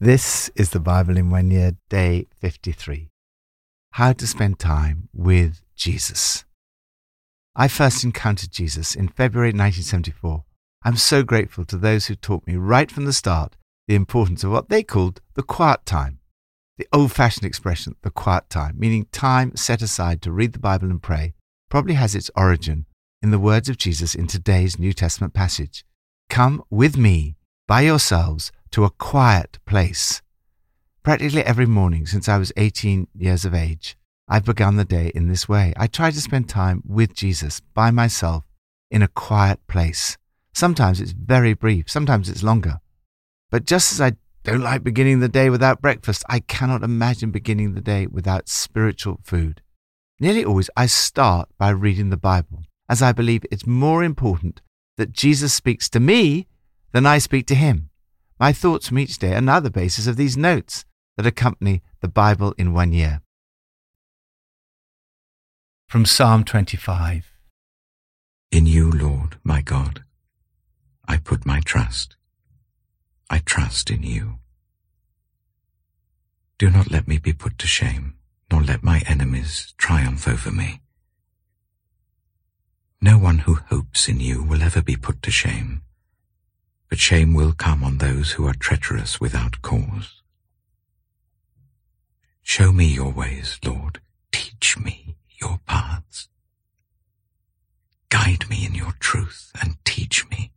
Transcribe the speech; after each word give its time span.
This 0.00 0.48
is 0.54 0.70
the 0.70 0.78
Bible 0.78 1.16
in 1.16 1.28
One 1.28 1.50
Year, 1.50 1.72
day 1.88 2.28
53. 2.38 3.10
How 3.94 4.12
to 4.12 4.28
spend 4.28 4.60
time 4.60 5.08
with 5.12 5.60
Jesus. 5.74 6.44
I 7.56 7.66
first 7.66 8.04
encountered 8.04 8.52
Jesus 8.52 8.94
in 8.94 9.08
February 9.08 9.48
1974. 9.48 10.44
I'm 10.84 10.94
so 10.94 11.24
grateful 11.24 11.64
to 11.64 11.76
those 11.76 12.06
who 12.06 12.14
taught 12.14 12.46
me 12.46 12.54
right 12.54 12.92
from 12.92 13.06
the 13.06 13.12
start 13.12 13.56
the 13.88 13.96
importance 13.96 14.44
of 14.44 14.52
what 14.52 14.68
they 14.68 14.84
called 14.84 15.20
the 15.34 15.42
quiet 15.42 15.84
time. 15.84 16.20
The 16.76 16.86
old 16.92 17.10
fashioned 17.10 17.46
expression, 17.46 17.96
the 18.02 18.10
quiet 18.10 18.48
time, 18.48 18.78
meaning 18.78 19.08
time 19.10 19.56
set 19.56 19.82
aside 19.82 20.22
to 20.22 20.30
read 20.30 20.52
the 20.52 20.60
Bible 20.60 20.90
and 20.90 21.02
pray, 21.02 21.34
probably 21.68 21.94
has 21.94 22.14
its 22.14 22.30
origin 22.36 22.86
in 23.20 23.32
the 23.32 23.40
words 23.40 23.68
of 23.68 23.78
Jesus 23.78 24.14
in 24.14 24.28
today's 24.28 24.78
New 24.78 24.92
Testament 24.92 25.34
passage 25.34 25.84
Come 26.30 26.62
with 26.70 26.96
me 26.96 27.34
by 27.66 27.80
yourselves 27.80 28.52
to 28.72 28.84
a 28.84 28.90
quiet 28.90 29.58
place. 29.66 30.22
Practically 31.02 31.42
every 31.42 31.66
morning 31.66 32.06
since 32.06 32.28
I 32.28 32.38
was 32.38 32.52
18 32.56 33.08
years 33.14 33.44
of 33.44 33.54
age, 33.54 33.96
I've 34.28 34.44
begun 34.44 34.76
the 34.76 34.84
day 34.84 35.10
in 35.14 35.28
this 35.28 35.48
way. 35.48 35.72
I 35.76 35.86
try 35.86 36.10
to 36.10 36.20
spend 36.20 36.48
time 36.48 36.82
with 36.86 37.14
Jesus 37.14 37.60
by 37.72 37.90
myself 37.90 38.44
in 38.90 39.02
a 39.02 39.08
quiet 39.08 39.66
place. 39.66 40.18
Sometimes 40.52 41.00
it's 41.00 41.12
very 41.12 41.54
brief, 41.54 41.88
sometimes 41.88 42.28
it's 42.28 42.42
longer. 42.42 42.80
But 43.50 43.64
just 43.64 43.92
as 43.92 44.00
I 44.00 44.12
don't 44.44 44.60
like 44.60 44.82
beginning 44.82 45.20
the 45.20 45.28
day 45.28 45.50
without 45.50 45.80
breakfast, 45.80 46.24
I 46.28 46.40
cannot 46.40 46.82
imagine 46.82 47.30
beginning 47.30 47.74
the 47.74 47.80
day 47.80 48.06
without 48.06 48.48
spiritual 48.48 49.20
food. 49.22 49.62
Nearly 50.20 50.44
always 50.44 50.68
I 50.76 50.86
start 50.86 51.48
by 51.58 51.70
reading 51.70 52.10
the 52.10 52.16
Bible, 52.16 52.64
as 52.88 53.00
I 53.00 53.12
believe 53.12 53.44
it's 53.50 53.66
more 53.66 54.02
important 54.02 54.60
that 54.96 55.12
Jesus 55.12 55.54
speaks 55.54 55.88
to 55.90 56.00
me 56.00 56.46
than 56.92 57.06
I 57.06 57.18
speak 57.18 57.46
to 57.46 57.54
him. 57.54 57.87
My 58.40 58.52
thoughts 58.52 58.86
from 58.86 59.00
each 59.00 59.18
day 59.18 59.34
are 59.34 59.40
now 59.40 59.58
the 59.58 59.70
basis 59.70 60.06
of 60.06 60.16
these 60.16 60.36
notes 60.36 60.84
that 61.16 61.26
accompany 61.26 61.82
the 62.00 62.08
Bible 62.08 62.54
in 62.56 62.72
one 62.72 62.92
year. 62.92 63.20
From 65.88 66.06
Psalm 66.06 66.44
25 66.44 67.32
In 68.52 68.66
you, 68.66 68.92
Lord, 68.92 69.38
my 69.42 69.60
God, 69.60 70.04
I 71.08 71.16
put 71.16 71.46
my 71.46 71.58
trust. 71.60 72.14
I 73.28 73.38
trust 73.38 73.90
in 73.90 74.04
you. 74.04 74.38
Do 76.58 76.70
not 76.70 76.92
let 76.92 77.08
me 77.08 77.18
be 77.18 77.32
put 77.32 77.58
to 77.58 77.66
shame, 77.66 78.14
nor 78.52 78.62
let 78.62 78.84
my 78.84 79.02
enemies 79.06 79.74
triumph 79.78 80.28
over 80.28 80.52
me. 80.52 80.80
No 83.00 83.18
one 83.18 83.38
who 83.38 83.54
hopes 83.54 84.08
in 84.08 84.20
you 84.20 84.44
will 84.44 84.62
ever 84.62 84.82
be 84.82 84.96
put 84.96 85.22
to 85.22 85.32
shame 85.32 85.82
but 86.88 86.98
shame 86.98 87.34
will 87.34 87.52
come 87.52 87.84
on 87.84 87.98
those 87.98 88.32
who 88.32 88.46
are 88.46 88.54
treacherous 88.54 89.20
without 89.20 89.60
cause. 89.62 90.22
Show 92.42 92.72
me 92.72 92.86
your 92.86 93.12
ways, 93.12 93.58
Lord. 93.64 94.00
Teach 94.32 94.78
me 94.78 95.16
your 95.40 95.60
paths. 95.66 96.28
Guide 98.08 98.48
me 98.48 98.64
in 98.64 98.74
your 98.74 98.94
truth 99.00 99.52
and 99.60 99.76
teach 99.84 100.28
me. 100.30 100.50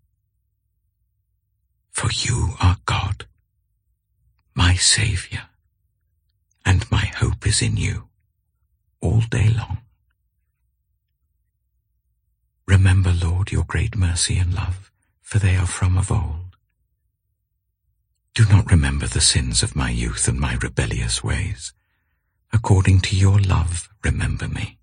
For 1.91 2.09
you 2.11 2.53
are 2.61 2.77
God, 2.85 3.25
my 4.55 4.75
Saviour, 4.75 5.43
and 6.65 6.89
my 6.89 7.05
hope 7.17 7.45
is 7.45 7.61
in 7.61 7.75
you 7.75 8.07
all 9.01 9.21
day 9.29 9.49
long. 9.49 9.79
Remember, 12.65 13.11
Lord, 13.11 13.51
your 13.51 13.65
great 13.65 13.97
mercy 13.97 14.37
and 14.37 14.53
love 14.53 14.90
for 15.31 15.39
they 15.39 15.55
are 15.55 15.65
from 15.65 15.97
of 15.97 16.11
old. 16.11 16.57
Do 18.33 18.43
not 18.49 18.69
remember 18.69 19.07
the 19.07 19.21
sins 19.21 19.63
of 19.63 19.77
my 19.77 19.89
youth 19.89 20.27
and 20.27 20.37
my 20.37 20.55
rebellious 20.55 21.23
ways. 21.23 21.71
According 22.51 22.99
to 23.01 23.15
your 23.15 23.39
love, 23.39 23.87
remember 24.03 24.49
me, 24.49 24.77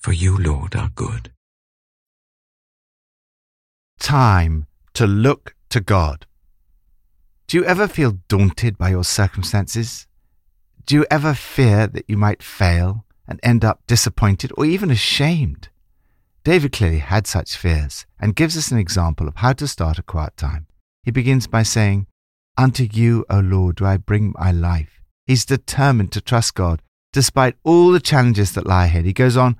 for 0.00 0.12
you, 0.12 0.36
Lord, 0.36 0.74
are 0.74 0.90
good. 0.96 1.30
Time 4.00 4.66
to 4.94 5.06
look 5.06 5.54
to 5.68 5.80
God. 5.80 6.26
Do 7.46 7.56
you 7.56 7.64
ever 7.64 7.86
feel 7.86 8.18
daunted 8.26 8.78
by 8.78 8.88
your 8.88 9.04
circumstances? 9.04 10.08
Do 10.86 10.96
you 10.96 11.06
ever 11.08 11.34
fear 11.34 11.86
that 11.86 12.06
you 12.08 12.16
might 12.16 12.42
fail 12.42 13.04
and 13.28 13.38
end 13.44 13.64
up 13.64 13.86
disappointed 13.86 14.50
or 14.56 14.64
even 14.64 14.90
ashamed? 14.90 15.68
David 16.48 16.72
clearly 16.72 17.00
had 17.00 17.26
such 17.26 17.58
fears 17.58 18.06
and 18.18 18.34
gives 18.34 18.56
us 18.56 18.70
an 18.70 18.78
example 18.78 19.28
of 19.28 19.36
how 19.36 19.52
to 19.52 19.68
start 19.68 19.98
a 19.98 20.02
quiet 20.02 20.34
time. 20.38 20.66
He 21.02 21.10
begins 21.10 21.46
by 21.46 21.62
saying, 21.62 22.06
Unto 22.56 22.84
you, 22.90 23.26
O 23.28 23.40
Lord, 23.40 23.76
do 23.76 23.84
I 23.84 23.98
bring 23.98 24.32
my 24.34 24.50
life. 24.50 25.02
He's 25.26 25.44
determined 25.44 26.10
to 26.12 26.22
trust 26.22 26.54
God 26.54 26.80
despite 27.12 27.56
all 27.64 27.90
the 27.90 28.00
challenges 28.00 28.52
that 28.52 28.66
lie 28.66 28.86
ahead. 28.86 29.04
He 29.04 29.12
goes 29.12 29.36
on, 29.36 29.56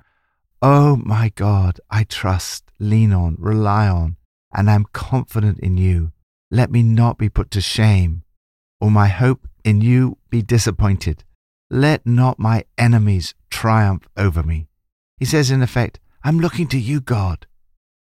Oh 0.63 0.95
my 0.95 1.31
God, 1.35 1.79
I 1.91 2.05
trust, 2.05 2.63
lean 2.79 3.13
on, 3.13 3.35
rely 3.37 3.87
on, 3.87 4.17
and 4.51 4.67
I'm 4.67 4.85
confident 4.91 5.59
in 5.59 5.77
you. 5.77 6.11
Let 6.49 6.71
me 6.71 6.81
not 6.81 7.19
be 7.19 7.29
put 7.29 7.51
to 7.51 7.61
shame, 7.61 8.23
or 8.81 8.89
my 8.89 9.09
hope 9.09 9.47
in 9.63 9.81
you 9.81 10.17
be 10.31 10.41
disappointed. 10.41 11.23
Let 11.69 12.07
not 12.07 12.39
my 12.39 12.65
enemies 12.79 13.35
triumph 13.51 14.07
over 14.17 14.41
me. 14.41 14.69
He 15.19 15.25
says, 15.25 15.51
in 15.51 15.61
effect, 15.61 15.99
I'm 16.21 16.39
looking 16.39 16.67
to 16.67 16.79
you, 16.79 16.99
God. 16.99 17.47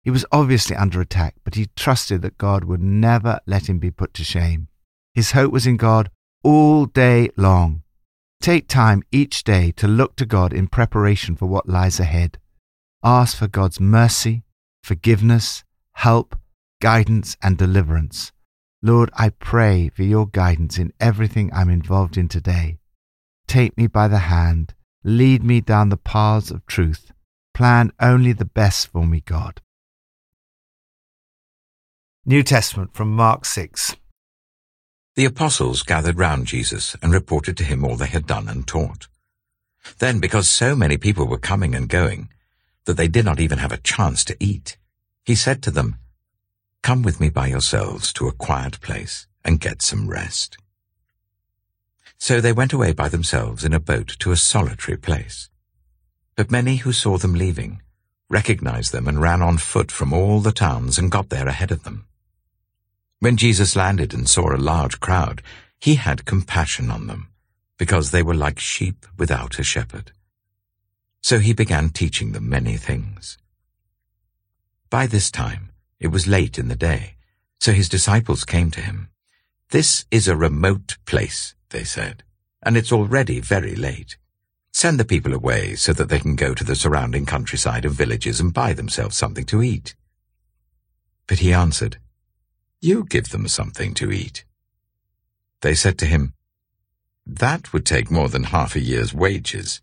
He 0.03 0.11
was 0.11 0.27
obviously 0.31 0.77
under 0.77 1.01
attack, 1.01 1.37
but 1.45 1.55
he 1.55 1.71
trusted 1.77 2.21
that 2.23 2.37
God 2.37 2.65
would 2.65 2.83
never 2.83 3.41
let 3.47 3.69
him 3.69 3.79
be 3.79 3.91
put 3.91 4.13
to 4.15 4.25
shame. 4.25 4.69
His 5.15 5.31
hope 5.31 5.53
was 5.53 5.67
in 5.67 5.77
God 5.77 6.11
all 6.43 6.87
day 6.87 7.31
long. 7.37 7.83
Take 8.41 8.69
time 8.69 9.03
each 9.13 9.45
day 9.45 9.73
to 9.77 9.89
look 9.89 10.17
to 10.17 10.27
God 10.27 10.53
in 10.53 10.67
preparation 10.67 11.37
for 11.37 11.47
what 11.47 11.69
lies 11.69 12.01
ahead. 12.01 12.39
Ask 13.03 13.37
for 13.37 13.47
God's 13.47 13.81
mercy, 13.81 14.43
forgiveness, 14.83 15.65
help, 15.95 16.39
guidance, 16.83 17.37
and 17.43 17.57
deliverance. 17.57 18.33
Lord, 18.83 19.11
I 19.15 19.31
pray 19.31 19.89
for 19.89 20.03
your 20.03 20.27
guidance 20.27 20.77
in 20.77 20.93
everything 21.01 21.51
I'm 21.55 21.71
involved 21.71 22.19
in 22.19 22.29
today. 22.29 22.79
Take 23.47 23.79
me 23.79 23.87
by 23.87 24.09
the 24.09 24.19
hand, 24.19 24.75
lead 25.05 25.45
me 25.45 25.61
down 25.61 25.89
the 25.89 25.97
paths 25.97 26.51
of 26.51 26.67
truth 26.67 27.12
Plan 27.55 27.93
only 28.01 28.33
the 28.33 28.45
best 28.45 28.89
for 28.89 29.07
me, 29.07 29.21
God. 29.21 29.61
New 32.25 32.43
Testament 32.43 32.95
from 32.95 33.15
Mark 33.15 33.45
6. 33.45 33.97
The 35.15 35.25
apostles 35.27 35.83
gathered 35.83 36.19
round 36.19 36.47
Jesus 36.47 36.97
and 37.03 37.13
reported 37.13 37.57
to 37.59 37.65
him 37.65 37.85
all 37.85 37.97
they 37.97 38.07
had 38.07 38.27
done 38.27 38.49
and 38.49 38.67
taught. 38.67 39.09
Then, 39.99 40.21
because 40.21 40.49
so 40.49 40.75
many 40.75 40.97
people 40.97 41.27
were 41.27 41.39
coming 41.39 41.75
and 41.75 41.89
going, 41.89 42.31
that 42.85 42.97
they 42.97 43.09
did 43.09 43.25
not 43.25 43.41
even 43.41 43.59
have 43.59 43.73
a 43.73 43.79
chance 43.79 44.25
to 44.25 44.37
eat, 44.41 44.77
he 45.25 45.35
said 45.35 45.63
to 45.63 45.71
them, 45.71 45.97
Come 46.83 47.03
with 47.03 47.21
me 47.21 47.29
by 47.29 47.49
yourselves 47.49 48.13
to 48.15 48.29
a 48.29 48.33
quiet 48.33 48.81
place 48.81 49.27
and 49.45 49.61
get 49.61 49.83
some 49.83 50.09
rest. 50.09 50.57
So 52.19 52.41
they 52.41 52.53
went 52.53 52.73
away 52.73 52.93
by 52.93 53.09
themselves 53.09 53.65
in 53.65 53.73
a 53.73 53.81
boat 53.81 54.17
to 54.21 54.33
a 54.33 54.37
solitary 54.37 54.97
place. 54.97 55.49
But 56.37 56.51
many 56.51 56.77
who 56.77 56.93
saw 56.93 57.19
them 57.19 57.35
leaving 57.35 57.83
recognized 58.33 58.93
them 58.93 59.07
and 59.07 59.21
ran 59.21 59.43
on 59.43 59.59
foot 59.59 59.93
from 59.93 60.13
all 60.13 60.41
the 60.41 60.53
towns 60.53 60.99
and 60.99 61.11
got 61.11 61.29
there 61.29 61.47
ahead 61.47 61.71
of 61.71 61.85
them. 61.85 62.07
When 63.19 63.37
Jesus 63.37 63.77
landed 63.77 64.15
and 64.15 64.29
saw 64.29 64.53
a 64.53 64.57
large 64.57 64.99
crowd, 65.01 65.43
he 65.79 65.97
had 65.97 66.25
compassion 66.25 66.91
on 66.91 67.07
them, 67.09 67.29
because 67.77 68.11
they 68.11 68.23
were 68.23 68.35
like 68.35 68.59
sheep 68.59 69.05
without 69.19 69.59
a 69.59 69.63
shepherd. 69.63 70.13
So 71.21 71.39
he 71.41 71.53
began 71.53 71.91
teaching 71.91 72.33
them 72.33 72.49
many 72.49 72.79
things. 72.79 73.37
By 74.89 75.07
this 75.07 75.31
time, 75.31 75.71
it 76.01 76.09
was 76.09 76.27
late 76.27 76.59
in 76.59 76.69
the 76.69 76.75
day, 76.75 77.17
so 77.61 77.73
his 77.73 77.89
disciples 77.89 78.45
came 78.45 78.71
to 78.73 78.81
him. 78.81 79.11
This 79.71 80.07
is 80.11 80.27
a 80.27 80.37
remote 80.37 80.97
place, 81.05 81.55
they 81.69 81.85
said, 81.85 82.25
and 82.63 82.77
it's 82.77 82.93
already 82.93 83.41
very 83.41 83.75
late. 83.77 84.17
Send 84.73 84.99
the 84.99 85.05
people 85.05 85.35
away 85.35 85.75
so 85.75 85.93
that 85.93 86.09
they 86.09 86.19
can 86.19 86.35
go 86.35 86.55
to 86.55 86.65
the 86.65 86.75
surrounding 86.75 87.27
countryside 87.27 87.85
of 87.85 87.93
villages 87.93 88.41
and 88.41 88.55
buy 88.55 88.73
themselves 88.73 89.17
something 89.17 89.45
to 89.47 89.63
eat. 89.63 89.95
But 91.27 91.41
he 91.41 91.53
answered, 91.53 91.99
You 92.81 93.05
give 93.05 93.29
them 93.29 93.47
something 93.49 93.95
to 93.95 94.11
eat. 94.11 94.45
They 95.61 95.75
said 95.75 95.99
to 95.99 96.07
him, 96.07 96.35
That 97.27 97.73
would 97.73 97.87
take 97.87 98.11
more 98.11 98.29
than 98.29 98.45
half 98.45 98.75
a 98.75 98.81
year's 98.81 99.15
wages. 99.15 99.83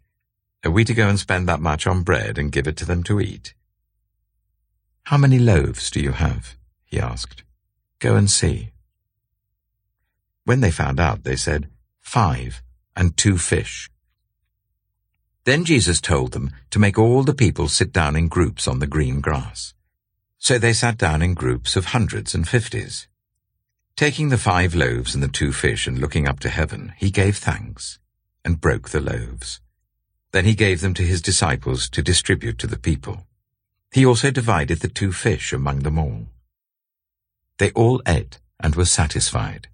Are 0.66 0.72
we 0.72 0.84
to 0.84 0.94
go 0.94 1.08
and 1.08 1.20
spend 1.20 1.48
that 1.48 1.62
much 1.62 1.88
on 1.88 2.04
bread 2.04 2.38
and 2.38 2.52
give 2.52 2.68
it 2.68 2.76
to 2.78 2.86
them 2.86 3.04
to 3.04 3.22
eat? 3.22 3.54
How 5.04 5.18
many 5.18 5.40
loaves 5.40 5.90
do 5.90 6.02
you 6.02 6.12
have? 6.12 6.58
he 6.84 7.00
asked. 7.00 7.44
Go 8.00 8.16
and 8.16 8.30
see. 8.30 8.72
When 10.44 10.62
they 10.62 10.72
found 10.72 11.00
out, 11.00 11.24
they 11.24 11.36
said, 11.36 11.70
Five, 12.00 12.62
and 12.96 13.16
two 13.16 13.38
fish. 13.38 13.90
Then 15.46 15.66
Jesus 15.66 16.02
told 16.02 16.34
them 16.34 16.52
to 16.70 16.80
make 16.80 17.00
all 17.00 17.24
the 17.24 17.34
people 17.34 17.68
sit 17.68 17.92
down 17.92 18.16
in 18.16 18.28
groups 18.28 18.68
on 18.68 18.80
the 18.80 18.88
green 18.88 19.22
grass. 19.22 19.74
So 20.38 20.58
they 20.58 20.74
sat 20.74 20.98
down 20.98 21.22
in 21.22 21.34
groups 21.34 21.76
of 21.76 21.86
hundreds 21.86 22.36
and 22.36 22.48
fifties. 22.48 23.08
Taking 23.96 24.30
the 24.30 24.38
five 24.38 24.76
loaves 24.76 25.14
and 25.14 25.24
the 25.24 25.28
two 25.28 25.52
fish 25.52 25.88
and 25.88 26.00
looking 26.00 26.28
up 26.28 26.40
to 26.42 26.50
heaven, 26.50 26.94
he 26.98 27.12
gave 27.12 27.38
thanks 27.38 28.00
and 28.46 28.62
broke 28.62 28.90
the 28.90 29.02
loaves. 29.02 29.60
Then 30.32 30.46
he 30.46 30.56
gave 30.56 30.82
them 30.82 30.94
to 30.94 31.04
his 31.04 31.22
disciples 31.22 31.90
to 31.90 32.02
distribute 32.02 32.58
to 32.60 32.68
the 32.68 32.80
people. 32.80 33.26
He 33.92 34.06
also 34.06 34.32
divided 34.32 34.80
the 34.80 34.88
two 34.88 35.12
fish 35.12 35.52
among 35.52 35.80
them 35.80 35.98
all. 35.98 36.28
They 37.58 37.72
all 37.72 38.02
ate 38.08 38.40
and 38.60 38.76
were 38.76 38.86
satisfied, 38.86 39.68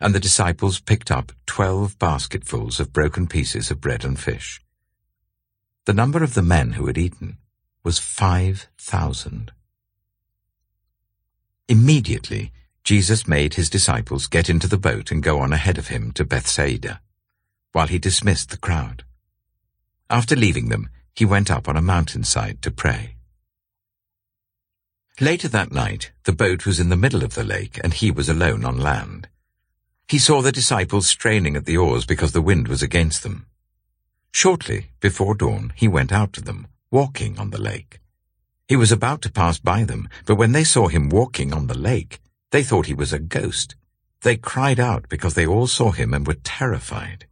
and 0.00 0.14
the 0.14 0.20
disciples 0.20 0.80
picked 0.80 1.10
up 1.10 1.32
twelve 1.46 1.98
basketfuls 1.98 2.80
of 2.80 2.92
broken 2.92 3.26
pieces 3.26 3.70
of 3.70 3.80
bread 3.80 4.04
and 4.04 4.18
fish. 4.18 4.62
The 5.90 6.02
number 6.02 6.22
of 6.22 6.34
the 6.34 6.42
men 6.42 6.74
who 6.74 6.86
had 6.86 6.96
eaten 6.96 7.38
was 7.82 7.98
five 7.98 8.68
thousand. 8.78 9.50
Immediately, 11.66 12.52
Jesus 12.84 13.26
made 13.26 13.54
his 13.54 13.68
disciples 13.68 14.28
get 14.28 14.48
into 14.48 14.68
the 14.68 14.78
boat 14.78 15.10
and 15.10 15.20
go 15.20 15.40
on 15.40 15.52
ahead 15.52 15.78
of 15.78 15.88
him 15.88 16.12
to 16.12 16.24
Bethsaida, 16.24 17.00
while 17.72 17.88
he 17.88 17.98
dismissed 17.98 18.50
the 18.50 18.56
crowd. 18.56 19.02
After 20.08 20.36
leaving 20.36 20.68
them, 20.68 20.90
he 21.12 21.24
went 21.24 21.50
up 21.50 21.68
on 21.68 21.76
a 21.76 21.82
mountainside 21.82 22.62
to 22.62 22.70
pray. 22.70 23.16
Later 25.20 25.48
that 25.48 25.72
night, 25.72 26.12
the 26.22 26.32
boat 26.32 26.66
was 26.66 26.78
in 26.78 26.90
the 26.90 26.96
middle 26.96 27.24
of 27.24 27.34
the 27.34 27.42
lake, 27.42 27.80
and 27.82 27.92
he 27.92 28.12
was 28.12 28.28
alone 28.28 28.64
on 28.64 28.78
land. 28.78 29.28
He 30.06 30.18
saw 30.20 30.40
the 30.40 30.52
disciples 30.52 31.08
straining 31.08 31.56
at 31.56 31.64
the 31.64 31.78
oars 31.78 32.06
because 32.06 32.30
the 32.30 32.40
wind 32.40 32.68
was 32.68 32.80
against 32.80 33.24
them. 33.24 33.46
Shortly 34.32 34.90
before 35.00 35.34
dawn, 35.34 35.72
he 35.74 35.88
went 35.88 36.12
out 36.12 36.32
to 36.34 36.40
them, 36.40 36.68
walking 36.90 37.38
on 37.38 37.50
the 37.50 37.60
lake. 37.60 38.00
He 38.68 38.76
was 38.76 38.92
about 38.92 39.22
to 39.22 39.32
pass 39.32 39.58
by 39.58 39.84
them, 39.84 40.08
but 40.26 40.36
when 40.36 40.52
they 40.52 40.64
saw 40.64 40.88
him 40.88 41.08
walking 41.08 41.52
on 41.52 41.66
the 41.66 41.76
lake, 41.76 42.20
they 42.50 42.62
thought 42.62 42.86
he 42.86 42.94
was 42.94 43.12
a 43.12 43.18
ghost. 43.18 43.74
They 44.22 44.36
cried 44.36 44.78
out 44.78 45.08
because 45.08 45.34
they 45.34 45.46
all 45.46 45.66
saw 45.66 45.90
him 45.90 46.14
and 46.14 46.26
were 46.26 46.34
terrified. 46.44 47.26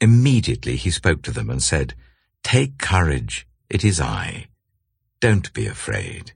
Immediately 0.00 0.76
he 0.76 0.90
spoke 0.90 1.22
to 1.22 1.30
them 1.30 1.50
and 1.50 1.62
said, 1.62 1.94
Take 2.42 2.78
courage, 2.78 3.46
it 3.70 3.84
is 3.84 4.00
I. 4.00 4.48
Don't 5.20 5.52
be 5.52 5.66
afraid. 5.66 6.32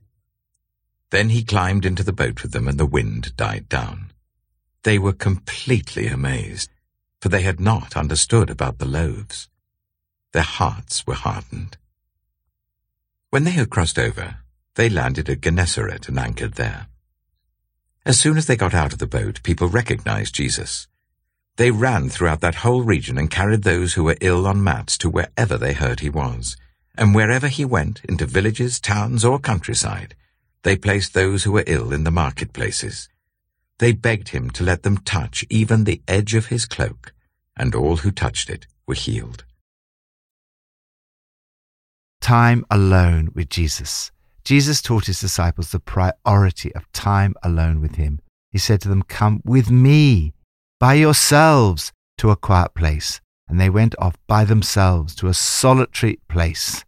Then 1.11 1.29
he 1.29 1.43
climbed 1.43 1.85
into 1.85 2.03
the 2.03 2.13
boat 2.13 2.41
with 2.41 2.51
them 2.51 2.67
and 2.67 2.79
the 2.79 2.85
wind 2.85 3.35
died 3.35 3.67
down. 3.67 4.11
They 4.83 4.97
were 4.97 5.13
completely 5.13 6.07
amazed, 6.07 6.69
for 7.21 7.29
they 7.29 7.41
had 7.41 7.59
not 7.59 7.97
understood 7.97 8.49
about 8.49 8.79
the 8.79 8.87
loaves. 8.87 9.49
Their 10.31 10.43
hearts 10.43 11.05
were 11.05 11.15
hardened. 11.15 11.77
When 13.29 13.43
they 13.43 13.51
had 13.51 13.69
crossed 13.69 13.99
over, 13.99 14.37
they 14.75 14.89
landed 14.89 15.29
at 15.29 15.41
Gennesaret 15.41 16.07
and 16.07 16.17
anchored 16.17 16.53
there. 16.53 16.87
As 18.05 18.19
soon 18.19 18.37
as 18.37 18.47
they 18.47 18.55
got 18.55 18.73
out 18.73 18.93
of 18.93 18.99
the 18.99 19.07
boat, 19.07 19.43
people 19.43 19.67
recognized 19.67 20.33
Jesus. 20.33 20.87
They 21.57 21.71
ran 21.71 22.09
throughout 22.09 22.39
that 22.41 22.55
whole 22.55 22.83
region 22.83 23.17
and 23.17 23.29
carried 23.29 23.63
those 23.63 23.93
who 23.93 24.05
were 24.05 24.17
ill 24.21 24.47
on 24.47 24.63
mats 24.63 24.97
to 24.99 25.09
wherever 25.09 25.57
they 25.57 25.73
heard 25.73 25.99
he 25.99 26.09
was. 26.09 26.55
And 26.97 27.13
wherever 27.13 27.47
he 27.47 27.65
went, 27.65 28.01
into 28.05 28.25
villages, 28.25 28.79
towns, 28.79 29.25
or 29.25 29.39
countryside, 29.39 30.15
they 30.63 30.75
placed 30.75 31.13
those 31.13 31.43
who 31.43 31.51
were 31.51 31.63
ill 31.67 31.91
in 31.91 32.03
the 32.03 32.11
marketplaces. 32.11 33.09
They 33.79 33.93
begged 33.93 34.29
him 34.29 34.49
to 34.51 34.63
let 34.63 34.83
them 34.83 34.97
touch 34.97 35.45
even 35.49 35.85
the 35.85 36.01
edge 36.07 36.35
of 36.35 36.47
his 36.47 36.65
cloak, 36.65 37.13
and 37.57 37.73
all 37.73 37.97
who 37.97 38.11
touched 38.11 38.49
it 38.49 38.67
were 38.85 38.93
healed. 38.93 39.45
Time 42.21 42.65
alone 42.69 43.29
with 43.33 43.49
Jesus. 43.49 44.11
Jesus 44.43 44.81
taught 44.81 45.05
his 45.05 45.21
disciples 45.21 45.71
the 45.71 45.79
priority 45.79 46.73
of 46.75 46.91
time 46.91 47.35
alone 47.41 47.79
with 47.79 47.95
him. 47.95 48.19
He 48.51 48.57
said 48.57 48.81
to 48.81 48.89
them, 48.89 49.03
Come 49.03 49.41
with 49.45 49.71
me, 49.71 50.33
by 50.79 50.95
yourselves, 50.95 51.93
to 52.17 52.31
a 52.31 52.35
quiet 52.35 52.73
place. 52.73 53.21
And 53.47 53.59
they 53.59 53.69
went 53.69 53.95
off 53.97 54.15
by 54.27 54.43
themselves 54.43 55.15
to 55.15 55.27
a 55.27 55.33
solitary 55.33 56.19
place. 56.27 56.83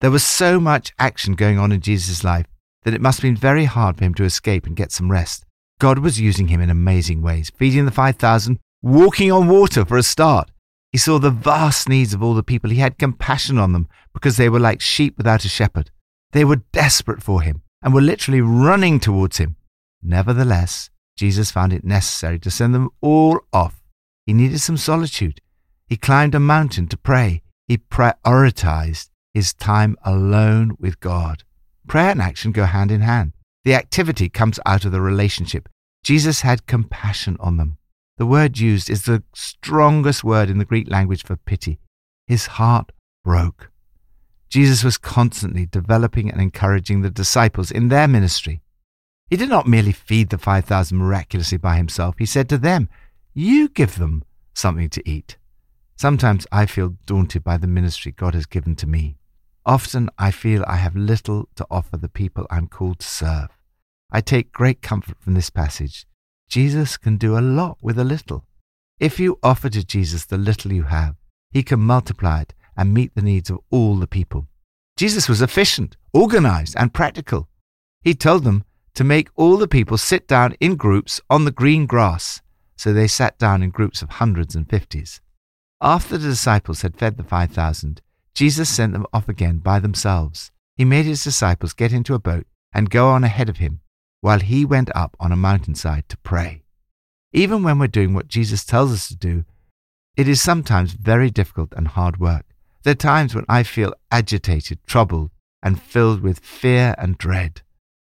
There 0.00 0.10
was 0.10 0.24
so 0.24 0.60
much 0.60 0.92
action 0.98 1.34
going 1.34 1.58
on 1.58 1.72
in 1.72 1.80
Jesus' 1.80 2.24
life 2.24 2.46
that 2.84 2.94
it 2.94 3.00
must 3.00 3.18
have 3.18 3.28
been 3.28 3.36
very 3.36 3.64
hard 3.64 3.98
for 3.98 4.04
him 4.04 4.14
to 4.14 4.24
escape 4.24 4.66
and 4.66 4.76
get 4.76 4.92
some 4.92 5.10
rest. 5.10 5.44
God 5.80 5.98
was 5.98 6.20
using 6.20 6.48
him 6.48 6.60
in 6.60 6.70
amazing 6.70 7.22
ways, 7.22 7.50
feeding 7.56 7.86
the 7.86 7.90
5,000, 7.90 8.58
walking 8.82 9.32
on 9.32 9.48
water 9.48 9.84
for 9.84 9.96
a 9.96 10.02
start. 10.02 10.50
He 10.92 10.98
saw 10.98 11.18
the 11.18 11.30
vast 11.30 11.88
needs 11.88 12.12
of 12.14 12.22
all 12.22 12.34
the 12.34 12.42
people. 12.42 12.70
He 12.70 12.76
had 12.76 12.98
compassion 12.98 13.58
on 13.58 13.72
them 13.72 13.88
because 14.12 14.36
they 14.36 14.48
were 14.48 14.60
like 14.60 14.80
sheep 14.80 15.16
without 15.16 15.44
a 15.44 15.48
shepherd. 15.48 15.90
They 16.32 16.44
were 16.44 16.62
desperate 16.72 17.22
for 17.22 17.42
him 17.42 17.62
and 17.82 17.94
were 17.94 18.00
literally 18.00 18.40
running 18.40 19.00
towards 19.00 19.38
him. 19.38 19.56
Nevertheless, 20.02 20.90
Jesus 21.16 21.50
found 21.50 21.72
it 21.72 21.84
necessary 21.84 22.38
to 22.40 22.50
send 22.50 22.74
them 22.74 22.90
all 23.00 23.40
off. 23.52 23.82
He 24.26 24.32
needed 24.32 24.60
some 24.60 24.76
solitude. 24.76 25.40
He 25.86 25.96
climbed 25.96 26.34
a 26.34 26.40
mountain 26.40 26.88
to 26.88 26.96
pray. 26.96 27.42
He 27.66 27.78
prioritized 27.78 29.10
his 29.32 29.54
time 29.54 29.96
alone 30.04 30.76
with 30.78 31.00
God. 31.00 31.44
Prayer 31.86 32.10
and 32.10 32.20
action 32.20 32.52
go 32.52 32.64
hand 32.64 32.90
in 32.90 33.00
hand. 33.00 33.32
The 33.64 33.74
activity 33.74 34.28
comes 34.28 34.58
out 34.64 34.84
of 34.84 34.92
the 34.92 35.00
relationship. 35.00 35.68
Jesus 36.02 36.40
had 36.40 36.66
compassion 36.66 37.36
on 37.40 37.56
them. 37.56 37.76
The 38.16 38.26
word 38.26 38.58
used 38.58 38.90
is 38.90 39.04
the 39.04 39.22
strongest 39.34 40.24
word 40.24 40.50
in 40.50 40.58
the 40.58 40.64
Greek 40.64 40.90
language 40.90 41.24
for 41.24 41.36
pity. 41.36 41.78
His 42.26 42.46
heart 42.46 42.92
broke. 43.24 43.70
Jesus 44.48 44.82
was 44.82 44.98
constantly 44.98 45.66
developing 45.66 46.30
and 46.30 46.40
encouraging 46.40 47.02
the 47.02 47.10
disciples 47.10 47.70
in 47.70 47.88
their 47.88 48.08
ministry. 48.08 48.62
He 49.28 49.36
did 49.36 49.48
not 49.48 49.68
merely 49.68 49.92
feed 49.92 50.30
the 50.30 50.38
5,000 50.38 50.98
miraculously 50.98 51.58
by 51.58 51.76
himself. 51.76 52.16
He 52.18 52.26
said 52.26 52.48
to 52.48 52.58
them, 52.58 52.88
You 53.32 53.68
give 53.68 53.96
them 53.96 54.24
something 54.54 54.88
to 54.90 55.08
eat. 55.08 55.36
Sometimes 55.96 56.46
I 56.50 56.66
feel 56.66 56.96
daunted 57.06 57.44
by 57.44 57.58
the 57.58 57.66
ministry 57.66 58.10
God 58.10 58.34
has 58.34 58.46
given 58.46 58.74
to 58.76 58.86
me. 58.86 59.19
Often 59.66 60.08
I 60.18 60.30
feel 60.30 60.64
I 60.66 60.76
have 60.76 60.96
little 60.96 61.48
to 61.56 61.66
offer 61.70 61.96
the 61.96 62.08
people 62.08 62.46
I'm 62.50 62.66
called 62.66 63.00
to 63.00 63.06
serve. 63.06 63.48
I 64.10 64.20
take 64.20 64.52
great 64.52 64.80
comfort 64.80 65.16
from 65.20 65.34
this 65.34 65.50
passage. 65.50 66.06
Jesus 66.48 66.96
can 66.96 67.16
do 67.16 67.38
a 67.38 67.40
lot 67.40 67.78
with 67.82 67.98
a 67.98 68.04
little. 68.04 68.44
If 68.98 69.20
you 69.20 69.38
offer 69.42 69.68
to 69.68 69.84
Jesus 69.84 70.24
the 70.24 70.38
little 70.38 70.72
you 70.72 70.84
have, 70.84 71.14
he 71.50 71.62
can 71.62 71.80
multiply 71.80 72.40
it 72.42 72.54
and 72.76 72.94
meet 72.94 73.14
the 73.14 73.22
needs 73.22 73.50
of 73.50 73.58
all 73.70 73.96
the 73.96 74.06
people. 74.06 74.48
Jesus 74.96 75.28
was 75.28 75.42
efficient, 75.42 75.96
organized, 76.12 76.74
and 76.78 76.94
practical. 76.94 77.48
He 78.02 78.14
told 78.14 78.44
them 78.44 78.64
to 78.94 79.04
make 79.04 79.28
all 79.36 79.56
the 79.56 79.68
people 79.68 79.98
sit 79.98 80.26
down 80.26 80.54
in 80.60 80.76
groups 80.76 81.20
on 81.30 81.44
the 81.44 81.50
green 81.50 81.86
grass, 81.86 82.42
so 82.76 82.92
they 82.92 83.06
sat 83.06 83.38
down 83.38 83.62
in 83.62 83.70
groups 83.70 84.02
of 84.02 84.10
hundreds 84.10 84.54
and 84.54 84.68
fifties. 84.68 85.20
After 85.80 86.18
the 86.18 86.28
disciples 86.28 86.82
had 86.82 86.96
fed 86.96 87.16
the 87.16 87.22
5,000, 87.24 88.02
Jesus 88.34 88.68
sent 88.68 88.92
them 88.92 89.06
off 89.12 89.28
again 89.28 89.58
by 89.58 89.78
themselves. 89.78 90.50
He 90.76 90.84
made 90.84 91.04
his 91.04 91.24
disciples 91.24 91.72
get 91.72 91.92
into 91.92 92.14
a 92.14 92.18
boat 92.18 92.46
and 92.72 92.90
go 92.90 93.08
on 93.08 93.24
ahead 93.24 93.48
of 93.48 93.58
him, 93.58 93.80
while 94.20 94.40
he 94.40 94.64
went 94.64 94.90
up 94.94 95.16
on 95.20 95.32
a 95.32 95.36
mountainside 95.36 96.08
to 96.08 96.16
pray. 96.18 96.62
Even 97.32 97.62
when 97.62 97.78
we're 97.78 97.86
doing 97.86 98.14
what 98.14 98.28
Jesus 98.28 98.64
tells 98.64 98.92
us 98.92 99.08
to 99.08 99.16
do, 99.16 99.44
it 100.16 100.28
is 100.28 100.42
sometimes 100.42 100.92
very 100.92 101.30
difficult 101.30 101.72
and 101.76 101.88
hard 101.88 102.18
work. 102.18 102.46
There 102.82 102.92
are 102.92 102.94
times 102.94 103.34
when 103.34 103.44
I 103.48 103.62
feel 103.62 103.94
agitated, 104.10 104.78
troubled, 104.86 105.30
and 105.62 105.80
filled 105.80 106.22
with 106.22 106.40
fear 106.40 106.94
and 106.98 107.18
dread. 107.18 107.62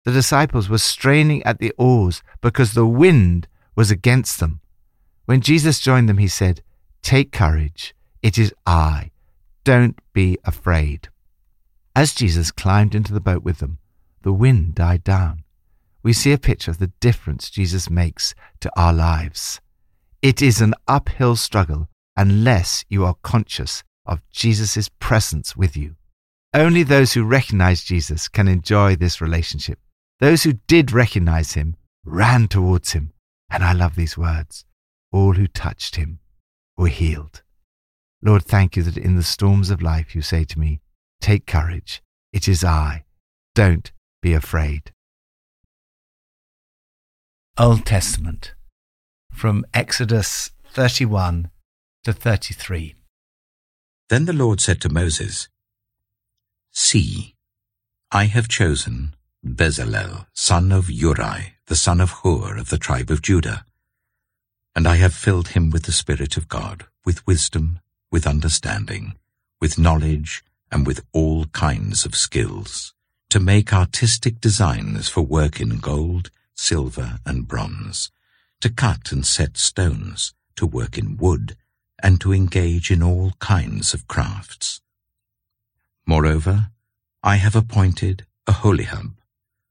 The 0.06 0.12
disciples 0.12 0.70
were 0.70 0.78
straining 0.78 1.44
at 1.44 1.60
the 1.60 1.74
oars 1.78 2.24
because 2.42 2.74
the 2.74 2.86
wind 2.86 3.48
was 3.76 3.92
against 3.92 4.40
them. 4.40 4.62
When 5.26 5.42
Jesus 5.42 5.80
joined 5.80 6.10
them, 6.10 6.18
he 6.18 6.28
said, 6.28 6.64
Take 7.02 7.32
courage, 7.32 7.94
it 8.22 8.38
is 8.38 8.54
I. 8.66 9.11
Don't 9.64 10.00
be 10.14 10.38
afraid. 10.44 11.10
As 11.96 12.14
Jesus 12.14 12.52
climbed 12.52 12.96
into 12.96 13.14
the 13.14 13.20
boat 13.20 13.44
with 13.44 13.60
them, 13.60 13.78
the 14.24 14.34
wind 14.34 14.76
died 14.76 15.04
down. 15.04 15.44
We 16.04 16.14
see 16.14 16.32
a 16.32 16.38
picture 16.38 16.72
of 16.72 16.80
the 16.80 16.92
difference 17.00 17.50
Jesus 17.50 17.90
makes 17.90 18.34
to 18.62 18.72
our 18.76 18.94
lives. 18.94 19.62
It 20.22 20.42
is 20.42 20.62
an 20.62 20.74
uphill 20.88 21.36
struggle 21.36 21.90
unless 22.16 22.86
you 22.90 23.06
are 23.06 23.16
conscious 23.22 23.84
of 24.06 24.28
Jesus' 24.32 24.90
presence 25.00 25.56
with 25.56 25.78
you. 25.78 25.96
Only 26.54 26.84
those 26.84 27.14
who 27.14 27.24
recognize 27.24 27.84
Jesus 27.84 28.28
can 28.28 28.48
enjoy 28.48 28.96
this 28.96 29.22
relationship. 29.22 29.80
Those 30.20 30.44
who 30.44 30.54
did 30.68 30.92
recognize 30.92 31.54
him 31.54 31.76
ran 32.04 32.48
towards 32.48 32.92
him. 32.94 33.14
And 33.50 33.64
I 33.64 33.74
love 33.74 33.96
these 33.96 34.18
words. 34.18 34.66
All 35.12 35.34
who 35.34 35.48
touched 35.48 35.96
him 35.98 36.20
were 36.78 36.88
healed. 36.88 37.42
Lord, 38.24 38.44
thank 38.44 38.76
you 38.76 38.84
that 38.84 38.98
in 38.98 39.16
the 39.16 39.24
storms 39.24 39.70
of 39.70 39.82
life 39.82 40.16
you 40.16 40.22
say 40.22 40.44
to 40.44 40.60
me, 40.60 40.82
Take 41.20 41.46
courage. 41.46 42.02
It 42.32 42.48
is 42.48 42.64
I. 42.64 43.04
Don't 43.56 43.92
be 44.22 44.34
afraid. 44.34 44.92
Old 47.58 47.86
Testament 47.86 48.54
from 49.32 49.66
Exodus 49.74 50.52
31 50.66 51.50
to 52.04 52.14
33. 52.14 52.96
Then 54.10 54.26
the 54.26 54.34
Lord 54.34 54.62
said 54.62 54.82
to 54.82 54.90
Moses, 54.90 55.50
See, 56.72 57.36
I 58.12 58.26
have 58.26 58.48
chosen 58.48 59.16
Bezalel, 59.46 60.28
son 60.34 60.72
of 60.72 60.90
Uri, 60.90 61.56
the 61.68 61.76
son 61.76 62.00
of 62.00 62.12
Hur 62.24 62.58
of 62.58 62.70
the 62.70 62.78
tribe 62.78 63.10
of 63.10 63.22
Judah. 63.22 63.66
And 64.76 64.88
I 64.88 64.96
have 64.98 65.14
filled 65.14 65.50
him 65.50 65.70
with 65.70 65.84
the 65.84 65.92
Spirit 65.92 66.38
of 66.38 66.48
God, 66.48 66.86
with 67.04 67.26
wisdom, 67.26 67.80
with 68.12 68.28
understanding, 68.28 69.16
with 69.60 69.80
knowledge, 69.80 70.44
and 70.72 70.86
with 70.86 71.04
all 71.14 71.46
kinds 71.46 72.06
of 72.06 72.16
skills, 72.16 72.94
to 73.30 73.40
make 73.40 73.74
artistic 73.74 74.42
designs 74.42 75.10
for 75.10 75.22
work 75.22 75.60
in 75.62 75.80
gold, 75.80 76.30
silver, 76.54 77.20
and 77.26 77.48
bronze, 77.48 78.12
to 78.60 78.70
cut 78.70 79.12
and 79.12 79.26
set 79.26 79.58
stones, 79.58 80.34
to 80.56 80.68
work 80.68 80.98
in 80.98 81.18
wood, 81.18 81.56
and 82.04 82.20
to 82.20 82.34
engage 82.34 82.92
in 82.92 83.02
all 83.02 83.32
kinds 83.40 83.94
of 83.94 84.08
crafts. 84.08 84.82
Moreover, 86.06 86.72
I 87.24 87.36
have 87.38 87.56
appointed 87.56 88.26
Aholiab, 88.48 89.16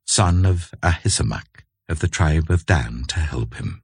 son 0.06 0.46
of 0.46 0.72
Ahisamach, 0.82 1.64
of 1.88 1.98
the 1.98 2.08
tribe 2.08 2.50
of 2.50 2.66
Dan, 2.66 3.04
to 3.08 3.18
help 3.20 3.54
him. 3.56 3.82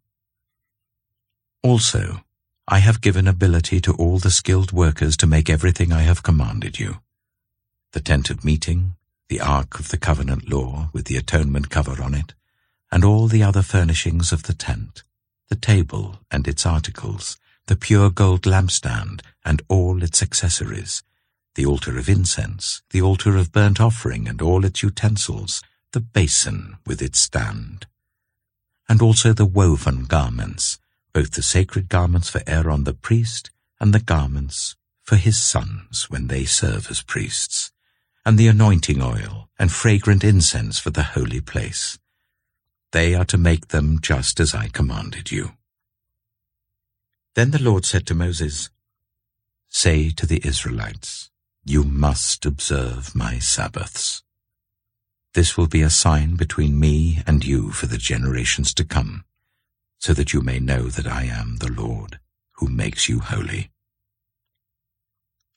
Also, 1.62 2.22
I 2.68 2.80
have 2.80 3.00
given 3.00 3.28
ability 3.28 3.80
to 3.82 3.92
all 3.92 4.18
the 4.18 4.30
skilled 4.30 4.72
workers 4.72 5.16
to 5.18 5.26
make 5.26 5.48
everything 5.48 5.92
I 5.92 6.02
have 6.02 6.24
commanded 6.24 6.80
you. 6.80 6.96
The 7.92 8.00
tent 8.00 8.28
of 8.28 8.44
meeting, 8.44 8.96
the 9.28 9.40
ark 9.40 9.78
of 9.78 9.90
the 9.90 9.96
covenant 9.96 10.48
law 10.50 10.90
with 10.92 11.04
the 11.04 11.16
atonement 11.16 11.70
cover 11.70 12.02
on 12.02 12.12
it, 12.12 12.34
and 12.90 13.04
all 13.04 13.28
the 13.28 13.42
other 13.44 13.62
furnishings 13.62 14.32
of 14.32 14.44
the 14.44 14.52
tent, 14.52 15.04
the 15.48 15.54
table 15.54 16.18
and 16.28 16.48
its 16.48 16.66
articles, 16.66 17.38
the 17.66 17.76
pure 17.76 18.10
gold 18.10 18.42
lampstand 18.42 19.20
and 19.44 19.62
all 19.68 20.02
its 20.02 20.20
accessories, 20.20 21.04
the 21.54 21.66
altar 21.66 21.96
of 21.96 22.08
incense, 22.08 22.82
the 22.90 23.00
altar 23.00 23.36
of 23.36 23.52
burnt 23.52 23.80
offering 23.80 24.26
and 24.26 24.42
all 24.42 24.64
its 24.64 24.82
utensils, 24.82 25.62
the 25.92 26.00
basin 26.00 26.76
with 26.84 27.00
its 27.00 27.20
stand, 27.20 27.86
and 28.88 29.00
also 29.00 29.32
the 29.32 29.46
woven 29.46 30.04
garments, 30.04 30.78
both 31.16 31.30
the 31.30 31.40
sacred 31.40 31.88
garments 31.88 32.28
for 32.28 32.42
Aaron 32.46 32.84
the 32.84 32.92
priest 32.92 33.50
and 33.80 33.94
the 33.94 34.00
garments 34.14 34.76
for 35.02 35.16
his 35.16 35.40
sons 35.40 36.10
when 36.10 36.26
they 36.26 36.44
serve 36.44 36.90
as 36.90 37.00
priests, 37.00 37.72
and 38.26 38.36
the 38.36 38.48
anointing 38.48 39.00
oil 39.00 39.48
and 39.58 39.72
fragrant 39.72 40.22
incense 40.22 40.78
for 40.78 40.90
the 40.90 41.14
holy 41.16 41.40
place. 41.40 41.98
They 42.92 43.14
are 43.14 43.24
to 43.24 43.38
make 43.38 43.68
them 43.68 43.98
just 44.02 44.40
as 44.40 44.54
I 44.54 44.68
commanded 44.68 45.32
you. 45.32 45.52
Then 47.34 47.50
the 47.50 47.62
Lord 47.62 47.86
said 47.86 48.06
to 48.08 48.14
Moses, 48.14 48.68
Say 49.68 50.10
to 50.10 50.26
the 50.26 50.46
Israelites, 50.46 51.30
You 51.64 51.82
must 51.82 52.44
observe 52.44 53.14
my 53.14 53.38
Sabbaths. 53.38 54.22
This 55.32 55.56
will 55.56 55.66
be 55.66 55.80
a 55.80 55.88
sign 55.88 56.34
between 56.36 56.78
me 56.78 57.22
and 57.26 57.42
you 57.42 57.70
for 57.70 57.86
the 57.86 57.96
generations 57.96 58.74
to 58.74 58.84
come, 58.84 59.24
so 59.98 60.12
that 60.12 60.32
you 60.32 60.40
may 60.40 60.58
know 60.58 60.88
that 60.88 61.06
I 61.06 61.24
am 61.24 61.56
the 61.56 61.72
Lord 61.72 62.18
who 62.56 62.68
makes 62.68 63.08
you 63.08 63.20
holy. 63.20 63.70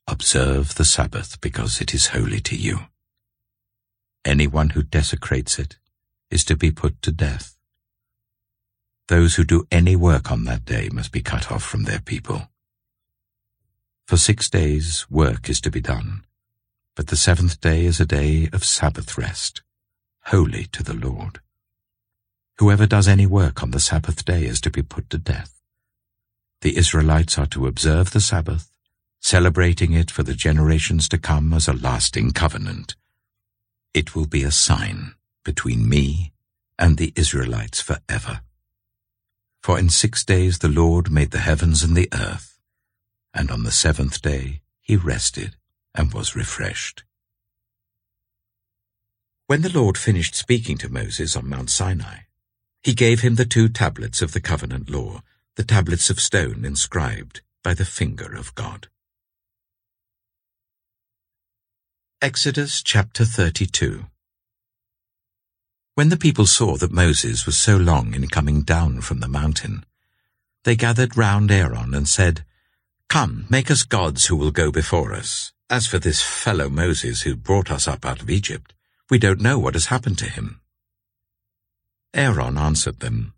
Observe 0.08 0.76
the 0.76 0.86
Sabbath 0.86 1.40
because 1.40 1.80
it 1.82 1.94
is 1.94 2.08
holy 2.08 2.40
to 2.42 2.56
you. 2.56 2.80
Anyone 4.26 4.72
who 4.72 4.84
desecrates 4.84 5.60
it 5.60 5.78
is 6.30 6.44
to 6.46 6.58
be 6.58 6.72
put 6.72 7.02
to 7.04 7.12
death. 7.12 7.58
Those 9.08 9.36
who 9.36 9.44
do 9.44 9.66
any 9.72 9.96
work 9.96 10.32
on 10.32 10.44
that 10.44 10.66
day 10.66 10.90
must 10.92 11.12
be 11.12 11.22
cut 11.22 11.52
off 11.52 11.64
from 11.64 11.84
their 11.84 12.00
people. 12.00 12.50
For 14.08 14.18
six 14.18 14.50
days 14.50 15.06
work 15.10 15.50
is 15.50 15.62
to 15.62 15.72
be 15.72 15.82
done, 15.82 16.26
but 16.96 17.08
the 17.08 17.16
seventh 17.16 17.62
day 17.62 17.86
is 17.86 18.00
a 18.00 18.06
day 18.06 18.50
of 18.52 18.64
Sabbath 18.64 19.18
rest, 19.18 19.62
holy 20.26 20.66
to 20.66 20.84
the 20.84 20.96
Lord. 20.96 21.40
Whoever 22.60 22.86
does 22.86 23.08
any 23.08 23.26
work 23.26 23.64
on 23.64 23.72
the 23.72 23.80
Sabbath 23.80 24.26
day 24.26 24.44
is 24.44 24.60
to 24.62 24.70
be 24.70 24.82
put 24.82 25.10
to 25.12 25.18
death. 25.18 25.62
The 26.60 26.76
Israelites 26.76 27.38
are 27.38 27.46
to 27.46 27.68
observe 27.68 28.12
the 28.12 28.20
Sabbath, 28.20 28.70
celebrating 29.22 29.94
it 29.94 30.12
for 30.12 30.24
the 30.24 30.34
generations 30.34 31.08
to 31.08 31.18
come 31.18 31.54
as 31.54 31.70
a 31.70 31.74
lasting 31.74 32.32
covenant. 32.32 32.98
It 33.94 34.14
will 34.14 34.26
be 34.26 34.44
a 34.44 34.52
sign 34.52 35.14
between 35.46 35.88
me 35.88 36.34
and 36.78 36.98
the 36.98 37.14
Israelites 37.16 37.80
forever. 37.80 38.42
For 39.64 39.80
in 39.80 39.88
six 39.88 40.26
days 40.26 40.60
the 40.60 40.68
Lord 40.68 41.10
made 41.10 41.32
the 41.32 41.40
heavens 41.40 41.82
and 41.82 41.96
the 41.96 42.10
earth, 42.12 42.60
and 43.34 43.52
on 43.52 43.64
the 43.64 43.72
seventh 43.72 44.22
day 44.22 44.60
he 44.82 44.98
rested 44.98 45.56
and 45.96 46.14
was 46.14 46.36
refreshed. 46.36 47.04
When 49.48 49.62
the 49.62 49.72
Lord 49.72 49.98
finished 49.98 50.36
speaking 50.36 50.78
to 50.80 50.90
Moses 50.90 51.38
on 51.38 51.48
Mount 51.48 51.70
Sinai, 51.70 52.24
he 52.84 52.94
gave 52.94 53.22
him 53.22 53.36
the 53.36 53.46
two 53.46 53.68
tablets 53.68 54.22
of 54.22 54.32
the 54.32 54.40
covenant 54.40 54.90
law, 54.90 55.22
the 55.56 55.64
tablets 55.64 56.10
of 56.10 56.20
stone 56.20 56.64
inscribed 56.64 57.42
by 57.64 57.74
the 57.74 57.86
finger 57.86 58.36
of 58.36 58.56
God. 58.56 58.88
Exodus 62.22 62.82
chapter 62.82 63.26
32 63.26 64.06
When 65.96 66.10
the 66.10 66.18
people 66.18 66.46
saw 66.46 66.78
that 66.78 66.92
Moses 66.92 67.46
was 67.46 67.58
so 67.58 67.76
long 67.78 68.14
in 68.14 68.28
coming 68.28 68.62
down 68.62 69.02
from 69.02 69.20
the 69.20 69.28
mountain, 69.28 69.86
they 70.64 70.76
gathered 70.76 71.18
round 71.18 71.52
Aaron 71.52 71.94
and 71.94 72.08
said, 72.08 72.46
Come, 73.08 73.46
make 73.50 73.72
us 73.72 73.84
gods 73.84 74.28
who 74.28 74.36
will 74.36 74.52
go 74.52 74.72
before 74.72 75.14
us. 75.14 75.52
As 75.70 75.88
for 75.88 76.00
this 76.00 76.22
fellow 76.22 76.70
Moses 76.70 77.22
who 77.22 77.36
brought 77.36 77.72
us 77.72 77.88
up 77.88 78.06
out 78.06 78.22
of 78.22 78.30
Egypt, 78.30 78.74
we 79.10 79.20
don't 79.20 79.42
know 79.42 79.58
what 79.60 79.74
has 79.76 79.88
happened 79.88 80.18
to 80.20 80.30
him. 80.30 80.62
Aaron 82.14 82.58
answered 82.58 83.00
them, 83.00 83.34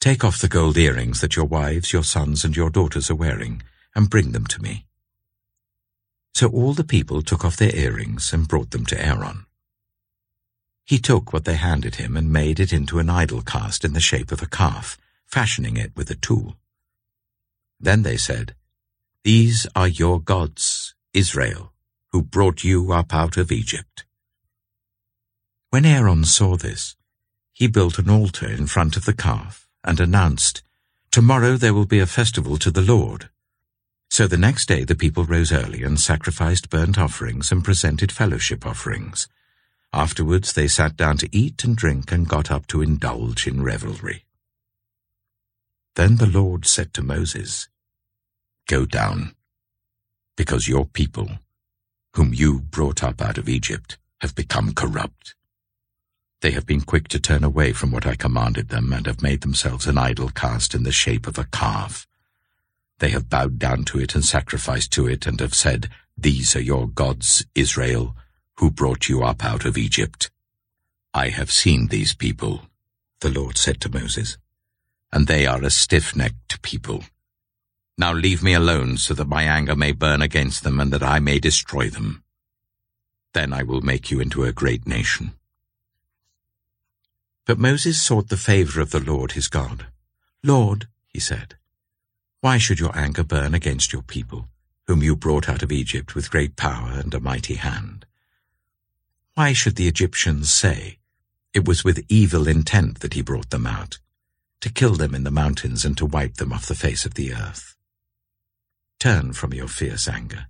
Take 0.00 0.24
off 0.24 0.40
the 0.40 0.48
gold 0.48 0.76
earrings 0.76 1.20
that 1.20 1.36
your 1.36 1.44
wives, 1.44 1.92
your 1.92 2.04
sons, 2.04 2.44
and 2.44 2.56
your 2.56 2.70
daughters 2.70 3.10
are 3.10 3.14
wearing, 3.14 3.62
and 3.94 4.10
bring 4.10 4.32
them 4.32 4.46
to 4.46 4.62
me. 4.62 4.86
So 6.34 6.48
all 6.48 6.74
the 6.74 6.84
people 6.84 7.22
took 7.22 7.44
off 7.44 7.56
their 7.56 7.74
earrings 7.74 8.32
and 8.32 8.48
brought 8.48 8.70
them 8.70 8.84
to 8.86 9.04
Aaron. 9.04 9.46
He 10.84 10.98
took 10.98 11.32
what 11.32 11.44
they 11.44 11.56
handed 11.56 11.96
him 11.96 12.16
and 12.16 12.32
made 12.32 12.60
it 12.60 12.72
into 12.72 12.98
an 12.98 13.10
idol 13.10 13.42
cast 13.42 13.84
in 13.84 13.92
the 13.92 14.00
shape 14.00 14.30
of 14.30 14.42
a 14.42 14.46
calf, 14.46 14.98
fashioning 15.24 15.76
it 15.76 15.92
with 15.96 16.10
a 16.10 16.14
tool. 16.14 16.56
Then 17.80 18.02
they 18.02 18.16
said, 18.16 18.54
These 19.24 19.66
are 19.74 19.88
your 19.88 20.20
gods, 20.20 20.94
Israel, 21.12 21.72
who 22.12 22.22
brought 22.22 22.62
you 22.62 22.92
up 22.92 23.12
out 23.12 23.36
of 23.36 23.50
Egypt. 23.50 24.04
When 25.70 25.84
Aaron 25.84 26.24
saw 26.24 26.56
this, 26.56 26.96
he 27.56 27.66
built 27.66 27.98
an 27.98 28.10
altar 28.10 28.46
in 28.46 28.66
front 28.66 28.98
of 28.98 29.06
the 29.06 29.14
calf 29.14 29.66
and 29.82 29.98
announced, 29.98 30.62
Tomorrow 31.10 31.56
there 31.56 31.72
will 31.72 31.86
be 31.86 32.00
a 32.00 32.06
festival 32.06 32.58
to 32.58 32.70
the 32.70 32.82
Lord. 32.82 33.30
So 34.10 34.26
the 34.26 34.36
next 34.36 34.68
day 34.68 34.84
the 34.84 34.94
people 34.94 35.24
rose 35.24 35.50
early 35.50 35.82
and 35.82 35.98
sacrificed 35.98 36.68
burnt 36.68 36.98
offerings 36.98 37.50
and 37.50 37.64
presented 37.64 38.12
fellowship 38.12 38.66
offerings. 38.66 39.26
Afterwards 39.90 40.52
they 40.52 40.68
sat 40.68 40.98
down 40.98 41.16
to 41.16 41.34
eat 41.34 41.64
and 41.64 41.74
drink 41.74 42.12
and 42.12 42.28
got 42.28 42.50
up 42.50 42.66
to 42.66 42.82
indulge 42.82 43.46
in 43.46 43.62
revelry. 43.62 44.26
Then 45.94 46.16
the 46.16 46.26
Lord 46.26 46.66
said 46.66 46.92
to 46.92 47.02
Moses, 47.02 47.70
Go 48.68 48.84
down, 48.84 49.34
because 50.36 50.68
your 50.68 50.84
people, 50.84 51.30
whom 52.12 52.34
you 52.34 52.60
brought 52.60 53.02
up 53.02 53.22
out 53.22 53.38
of 53.38 53.48
Egypt, 53.48 53.96
have 54.20 54.34
become 54.34 54.74
corrupt. 54.74 55.34
They 56.42 56.50
have 56.50 56.66
been 56.66 56.82
quick 56.82 57.08
to 57.08 57.20
turn 57.20 57.44
away 57.44 57.72
from 57.72 57.90
what 57.90 58.06
I 58.06 58.14
commanded 58.14 58.68
them 58.68 58.92
and 58.92 59.06
have 59.06 59.22
made 59.22 59.40
themselves 59.40 59.86
an 59.86 59.96
idol 59.96 60.28
cast 60.28 60.74
in 60.74 60.82
the 60.82 60.92
shape 60.92 61.26
of 61.26 61.38
a 61.38 61.44
calf. 61.44 62.06
They 62.98 63.10
have 63.10 63.30
bowed 63.30 63.58
down 63.58 63.84
to 63.86 63.98
it 63.98 64.14
and 64.14 64.24
sacrificed 64.24 64.92
to 64.92 65.06
it 65.06 65.26
and 65.26 65.40
have 65.40 65.54
said, 65.54 65.88
These 66.16 66.54
are 66.54 66.60
your 66.60 66.88
gods, 66.88 67.44
Israel, 67.54 68.14
who 68.58 68.70
brought 68.70 69.08
you 69.08 69.22
up 69.22 69.44
out 69.44 69.64
of 69.64 69.78
Egypt. 69.78 70.30
I 71.12 71.28
have 71.30 71.50
seen 71.50 71.88
these 71.88 72.14
people, 72.14 72.62
the 73.20 73.30
Lord 73.30 73.56
said 73.56 73.80
to 73.82 73.92
Moses, 73.92 74.38
and 75.12 75.26
they 75.26 75.46
are 75.46 75.62
a 75.62 75.70
stiff-necked 75.70 76.60
people. 76.62 77.04
Now 77.98 78.12
leave 78.12 78.42
me 78.42 78.52
alone 78.52 78.98
so 78.98 79.14
that 79.14 79.28
my 79.28 79.44
anger 79.44 79.74
may 79.74 79.92
burn 79.92 80.20
against 80.20 80.64
them 80.64 80.80
and 80.80 80.92
that 80.92 81.02
I 81.02 81.18
may 81.18 81.38
destroy 81.38 81.88
them. 81.88 82.22
Then 83.32 83.54
I 83.54 83.62
will 83.62 83.80
make 83.80 84.10
you 84.10 84.20
into 84.20 84.44
a 84.44 84.52
great 84.52 84.86
nation. 84.86 85.32
But 87.46 87.58
Moses 87.58 88.02
sought 88.02 88.28
the 88.28 88.36
favor 88.36 88.80
of 88.80 88.90
the 88.90 89.00
Lord 89.00 89.32
his 89.32 89.48
God. 89.48 89.86
Lord, 90.42 90.88
he 91.08 91.20
said, 91.20 91.56
why 92.46 92.58
should 92.58 92.78
your 92.78 92.96
anger 92.96 93.24
burn 93.24 93.54
against 93.54 93.92
your 93.92 94.02
people, 94.02 94.48
whom 94.86 95.02
you 95.02 95.16
brought 95.16 95.48
out 95.48 95.64
of 95.64 95.72
Egypt 95.72 96.14
with 96.14 96.30
great 96.30 96.54
power 96.54 96.92
and 96.92 97.12
a 97.12 97.18
mighty 97.18 97.56
hand? 97.56 98.06
Why 99.34 99.52
should 99.52 99.74
the 99.74 99.88
Egyptians 99.88 100.52
say, 100.52 100.98
It 101.52 101.66
was 101.66 101.82
with 101.82 102.04
evil 102.08 102.46
intent 102.46 103.00
that 103.00 103.14
he 103.14 103.20
brought 103.20 103.50
them 103.50 103.66
out, 103.66 103.98
to 104.60 104.72
kill 104.72 104.94
them 104.94 105.12
in 105.12 105.24
the 105.24 105.30
mountains 105.32 105.84
and 105.84 105.96
to 105.98 106.06
wipe 106.06 106.34
them 106.34 106.52
off 106.52 106.66
the 106.66 106.76
face 106.76 107.04
of 107.04 107.14
the 107.14 107.34
earth? 107.34 107.74
Turn 109.00 109.32
from 109.32 109.52
your 109.52 109.66
fierce 109.66 110.06
anger. 110.06 110.46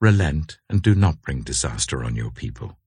Relent 0.00 0.58
and 0.68 0.82
do 0.82 0.94
not 0.94 1.22
bring 1.22 1.42
disaster 1.42 2.02
on 2.02 2.16
your 2.16 2.32
people. 2.32 2.78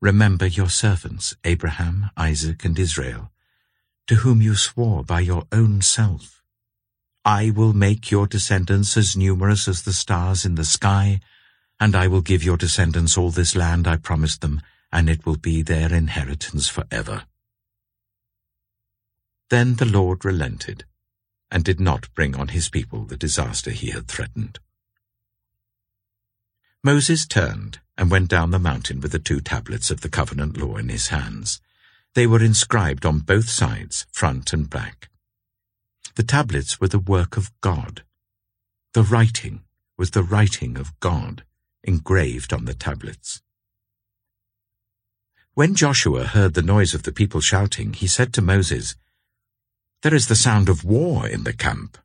Remember 0.00 0.46
your 0.46 0.70
servants, 0.70 1.36
Abraham, 1.44 2.10
Isaac, 2.16 2.64
and 2.64 2.78
Israel, 2.78 3.30
to 4.06 4.16
whom 4.16 4.40
you 4.40 4.54
swore 4.54 5.04
by 5.04 5.20
your 5.20 5.44
own 5.52 5.82
self. 5.82 6.42
I 7.22 7.50
will 7.50 7.74
make 7.74 8.10
your 8.10 8.26
descendants 8.26 8.96
as 8.96 9.14
numerous 9.14 9.68
as 9.68 9.82
the 9.82 9.92
stars 9.92 10.46
in 10.46 10.54
the 10.54 10.64
sky, 10.64 11.20
and 11.78 11.94
I 11.94 12.06
will 12.06 12.22
give 12.22 12.42
your 12.42 12.56
descendants 12.56 13.18
all 13.18 13.30
this 13.30 13.54
land 13.54 13.86
I 13.86 13.98
promised 13.98 14.40
them, 14.40 14.62
and 14.90 15.10
it 15.10 15.26
will 15.26 15.36
be 15.36 15.60
their 15.60 15.92
inheritance 15.92 16.66
forever. 16.66 17.24
Then 19.50 19.76
the 19.76 19.84
Lord 19.84 20.24
relented, 20.24 20.86
and 21.50 21.62
did 21.62 21.78
not 21.78 22.12
bring 22.14 22.34
on 22.36 22.48
his 22.48 22.70
people 22.70 23.04
the 23.04 23.18
disaster 23.18 23.70
he 23.70 23.90
had 23.90 24.08
threatened. 24.08 24.60
Moses 26.82 27.26
turned 27.26 27.78
and 27.98 28.10
went 28.10 28.30
down 28.30 28.50
the 28.50 28.58
mountain 28.58 29.00
with 29.00 29.12
the 29.12 29.18
two 29.18 29.40
tablets 29.40 29.90
of 29.90 30.00
the 30.00 30.08
covenant 30.08 30.56
law 30.56 30.76
in 30.76 30.88
his 30.88 31.08
hands. 31.08 31.60
They 32.14 32.26
were 32.26 32.42
inscribed 32.42 33.04
on 33.04 33.18
both 33.18 33.50
sides, 33.50 34.06
front 34.10 34.54
and 34.54 34.68
back. 34.70 35.10
The 36.14 36.22
tablets 36.22 36.80
were 36.80 36.88
the 36.88 36.98
work 36.98 37.36
of 37.36 37.52
God. 37.60 38.02
The 38.94 39.02
writing 39.02 39.60
was 39.98 40.12
the 40.12 40.22
writing 40.22 40.78
of 40.78 40.98
God 41.00 41.44
engraved 41.84 42.52
on 42.54 42.64
the 42.64 42.74
tablets. 42.74 43.42
When 45.52 45.74
Joshua 45.74 46.24
heard 46.24 46.54
the 46.54 46.62
noise 46.62 46.94
of 46.94 47.02
the 47.02 47.12
people 47.12 47.42
shouting, 47.42 47.92
he 47.92 48.06
said 48.06 48.32
to 48.34 48.42
Moses, 48.42 48.96
There 50.02 50.14
is 50.14 50.28
the 50.28 50.34
sound 50.34 50.70
of 50.70 50.84
war 50.84 51.28
in 51.28 51.44
the 51.44 51.52
camp. 51.52 51.98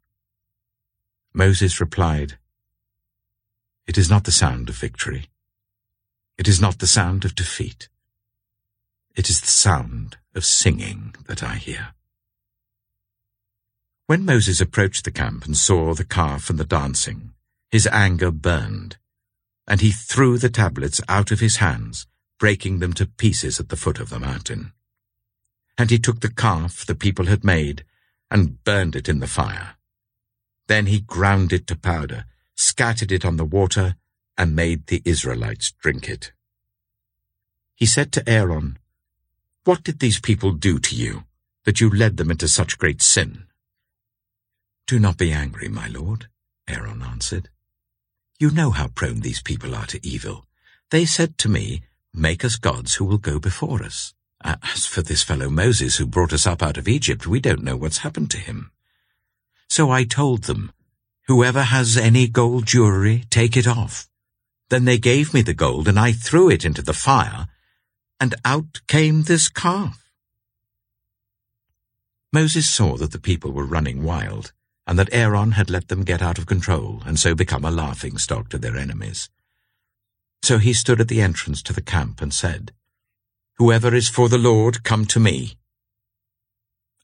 Moses 1.33 1.79
replied, 1.79 2.37
It 3.87 3.97
is 3.97 4.09
not 4.09 4.23
the 4.23 4.31
sound 4.31 4.69
of 4.69 4.75
victory. 4.75 5.29
It 6.37 6.47
is 6.47 6.59
not 6.59 6.79
the 6.79 6.87
sound 6.87 7.25
of 7.25 7.35
defeat. 7.35 7.87
It 9.15 9.29
is 9.29 9.41
the 9.41 9.47
sound 9.47 10.17
of 10.33 10.43
singing 10.43 11.15
that 11.27 11.43
I 11.43 11.55
hear. 11.55 11.93
When 14.07 14.25
Moses 14.25 14.59
approached 14.61 15.05
the 15.05 15.11
camp 15.11 15.45
and 15.45 15.55
saw 15.55 15.93
the 15.93 16.03
calf 16.03 16.49
and 16.49 16.59
the 16.59 16.65
dancing, 16.65 17.33
his 17.71 17.87
anger 17.87 18.31
burned 18.31 18.97
and 19.67 19.81
he 19.81 19.91
threw 19.91 20.37
the 20.37 20.49
tablets 20.49 21.01
out 21.07 21.31
of 21.31 21.39
his 21.39 21.57
hands, 21.57 22.07
breaking 22.37 22.79
them 22.79 22.93
to 22.93 23.05
pieces 23.05 23.59
at 23.59 23.69
the 23.69 23.75
foot 23.75 23.99
of 23.99 24.09
the 24.09 24.19
mountain. 24.19 24.71
And 25.77 25.89
he 25.89 25.99
took 25.99 26.21
the 26.21 26.31
calf 26.31 26.85
the 26.85 26.95
people 26.95 27.25
had 27.25 27.43
made 27.43 27.83
and 28.29 28.63
burned 28.63 28.95
it 28.95 29.09
in 29.09 29.19
the 29.19 29.27
fire. 29.27 29.75
Then 30.67 30.87
he 30.87 30.99
ground 30.99 31.51
it 31.51 31.67
to 31.67 31.75
powder, 31.75 32.25
scattered 32.55 33.11
it 33.11 33.25
on 33.25 33.37
the 33.37 33.45
water, 33.45 33.95
and 34.37 34.55
made 34.55 34.87
the 34.87 35.01
Israelites 35.05 35.71
drink 35.71 36.09
it. 36.09 36.31
He 37.75 37.85
said 37.85 38.11
to 38.13 38.29
Aaron, 38.29 38.79
What 39.63 39.83
did 39.83 39.99
these 39.99 40.19
people 40.19 40.51
do 40.51 40.79
to 40.79 40.95
you, 40.95 41.23
that 41.65 41.81
you 41.81 41.89
led 41.89 42.17
them 42.17 42.31
into 42.31 42.47
such 42.47 42.77
great 42.77 43.01
sin? 43.01 43.45
Do 44.87 44.99
not 44.99 45.17
be 45.17 45.31
angry, 45.31 45.67
my 45.67 45.87
lord, 45.87 46.27
Aaron 46.67 47.01
answered. 47.01 47.49
You 48.39 48.51
know 48.51 48.71
how 48.71 48.87
prone 48.87 49.21
these 49.21 49.41
people 49.41 49.73
are 49.73 49.87
to 49.87 50.05
evil. 50.05 50.45
They 50.91 51.05
said 51.05 51.37
to 51.39 51.49
me, 51.49 51.83
Make 52.13 52.45
us 52.45 52.55
gods 52.55 52.95
who 52.95 53.05
will 53.05 53.17
go 53.17 53.39
before 53.39 53.83
us. 53.83 54.13
As 54.41 54.85
for 54.85 55.01
this 55.01 55.23
fellow 55.23 55.49
Moses 55.49 55.97
who 55.97 56.05
brought 56.05 56.31
us 56.31 56.45
up 56.45 56.61
out 56.61 56.77
of 56.77 56.87
Egypt, 56.87 57.25
we 57.25 57.39
don't 57.39 57.63
know 57.63 57.75
what's 57.75 57.99
happened 57.99 58.29
to 58.31 58.37
him. 58.37 58.71
So 59.67 59.89
I 59.89 60.03
told 60.03 60.43
them, 60.43 60.71
Whoever 61.27 61.63
has 61.63 61.97
any 61.97 62.27
gold 62.27 62.67
jewelry, 62.67 63.25
take 63.29 63.57
it 63.57 63.67
off. 63.67 64.07
Then 64.69 64.85
they 64.85 64.97
gave 64.97 65.33
me 65.33 65.41
the 65.41 65.53
gold, 65.53 65.87
and 65.87 65.99
I 65.99 66.11
threw 66.11 66.49
it 66.49 66.63
into 66.63 66.81
the 66.81 66.93
fire, 66.93 67.47
and 68.19 68.35
out 68.43 68.81
came 68.87 69.23
this 69.23 69.49
calf. 69.49 70.11
Moses 72.31 72.69
saw 72.69 72.97
that 72.97 73.11
the 73.11 73.19
people 73.19 73.51
were 73.51 73.65
running 73.65 74.03
wild, 74.03 74.51
and 74.85 74.99
that 74.99 75.09
Aaron 75.11 75.53
had 75.53 75.69
let 75.69 75.87
them 75.87 76.03
get 76.03 76.21
out 76.21 76.37
of 76.37 76.45
control 76.45 77.01
and 77.05 77.19
so 77.19 77.33
become 77.33 77.65
a 77.65 77.71
laughing 77.71 78.17
stock 78.17 78.49
to 78.49 78.57
their 78.57 78.77
enemies. 78.77 79.29
So 80.43 80.59
he 80.59 80.73
stood 80.73 81.01
at 81.01 81.07
the 81.07 81.21
entrance 81.21 81.63
to 81.63 81.73
the 81.73 81.81
camp 81.81 82.21
and 82.21 82.33
said, 82.33 82.71
Whoever 83.57 83.95
is 83.95 84.09
for 84.09 84.29
the 84.29 84.37
Lord, 84.37 84.83
come 84.83 85.05
to 85.05 85.19
me. 85.19 85.57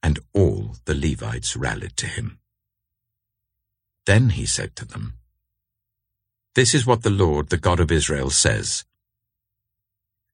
And 0.04 0.20
all 0.34 0.76
the 0.86 0.94
Levites 0.94 1.56
rallied 1.56 1.98
to 1.98 2.08
him. 2.08 2.41
Then 4.06 4.32
he 4.32 4.46
said 4.46 4.76
to 4.78 4.86
them, 4.86 5.14
This 6.56 6.74
is 6.74 6.86
what 6.86 7.04
the 7.04 7.10
Lord, 7.10 7.50
the 7.50 7.58
God 7.58 7.80
of 7.80 7.92
Israel, 7.92 8.30
says. 8.30 8.86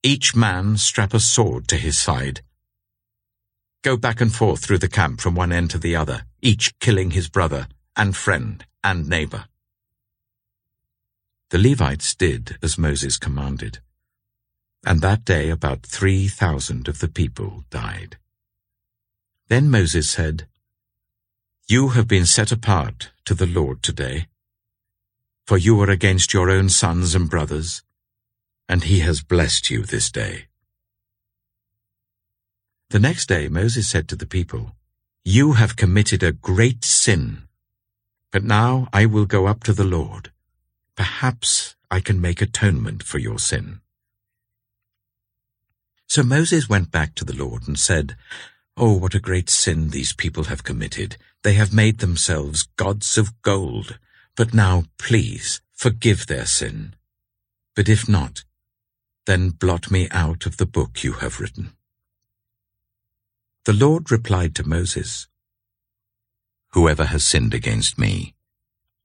Each 0.03 0.35
man 0.35 0.77
strap 0.77 1.13
a 1.13 1.19
sword 1.19 1.67
to 1.69 1.77
his 1.77 1.97
side 1.97 2.41
go 3.87 3.95
back 3.95 4.19
and 4.19 4.35
forth 4.35 4.65
through 4.65 4.79
the 4.79 4.89
camp 4.89 5.21
from 5.21 5.33
one 5.33 5.53
end 5.53 5.69
to 5.71 5.77
the 5.77 5.95
other, 5.95 6.23
each 6.41 6.77
killing 6.79 7.11
his 7.11 7.29
brother 7.29 7.69
and 7.95 8.17
friend 8.17 8.65
and 8.83 9.07
neighbor. 9.07 9.45
The 11.51 11.57
Levites 11.57 12.13
did 12.13 12.57
as 12.61 12.77
Moses 12.77 13.17
commanded, 13.17 13.79
and 14.85 14.99
that 14.99 15.23
day 15.23 15.49
about 15.49 15.85
three 15.85 16.27
thousand 16.27 16.89
of 16.89 16.99
the 16.99 17.07
people 17.07 17.63
died. 17.69 18.17
Then 19.47 19.71
Moses 19.71 20.09
said, 20.09 20.47
You 21.69 21.89
have 21.95 22.09
been 22.09 22.25
set 22.25 22.51
apart 22.51 23.11
to 23.27 23.33
the 23.33 23.45
Lord 23.45 23.83
today, 23.83 24.27
for 25.45 25.57
you 25.57 25.81
are 25.81 25.89
against 25.89 26.33
your 26.33 26.49
own 26.49 26.69
sons 26.69 27.13
and 27.13 27.29
brothers, 27.29 27.83
and 28.69 28.85
he 28.85 28.99
has 28.99 29.21
blessed 29.21 29.69
you 29.69 29.83
this 29.83 30.09
day. 30.09 30.45
The 32.89 32.99
next 32.99 33.25
day 33.27 33.49
Moses 33.49 33.89
said 33.89 34.07
to 34.07 34.15
the 34.15 34.25
people, 34.25 34.77
You 35.25 35.53
have 35.53 35.75
committed 35.75 36.23
a 36.23 36.31
great 36.31 36.85
sin. 36.85 37.49
But 38.31 38.45
now 38.45 38.87
I 38.93 39.05
will 39.05 39.25
go 39.25 39.45
up 39.45 39.61
to 39.65 39.73
the 39.73 39.83
Lord. 39.83 40.31
Perhaps 40.95 41.75
I 41.91 41.99
can 41.99 42.21
make 42.21 42.41
atonement 42.41 43.03
for 43.03 43.19
your 43.19 43.39
sin. 43.39 43.81
So 46.07 46.23
Moses 46.23 46.69
went 46.69 46.91
back 46.91 47.13
to 47.15 47.25
the 47.25 47.35
Lord 47.35 47.67
and 47.67 47.77
said, 47.77 48.15
Oh, 48.79 48.93
what 48.93 49.15
a 49.15 49.19
great 49.19 49.49
sin 49.49 49.89
these 49.89 50.13
people 50.13 50.43
have 50.45 50.63
committed. 50.63 51.17
They 51.41 51.53
have 51.53 51.73
made 51.73 51.97
themselves 51.97 52.69
gods 52.77 53.17
of 53.17 53.41
gold. 53.41 53.97
But 54.35 54.53
now, 54.53 54.83
please, 54.99 55.61
forgive 55.73 56.27
their 56.27 56.45
sin. 56.45 56.93
But 57.75 57.89
if 57.89 58.07
not, 58.07 58.43
then 59.25 59.49
blot 59.49 59.89
me 59.89 60.07
out 60.11 60.45
of 60.45 60.57
the 60.57 60.67
book 60.67 61.03
you 61.03 61.13
have 61.13 61.39
written. 61.39 61.71
The 63.65 63.73
Lord 63.73 64.11
replied 64.11 64.53
to 64.55 64.67
Moses, 64.67 65.27
Whoever 66.73 67.05
has 67.05 67.25
sinned 67.25 67.55
against 67.55 67.97
me, 67.97 68.35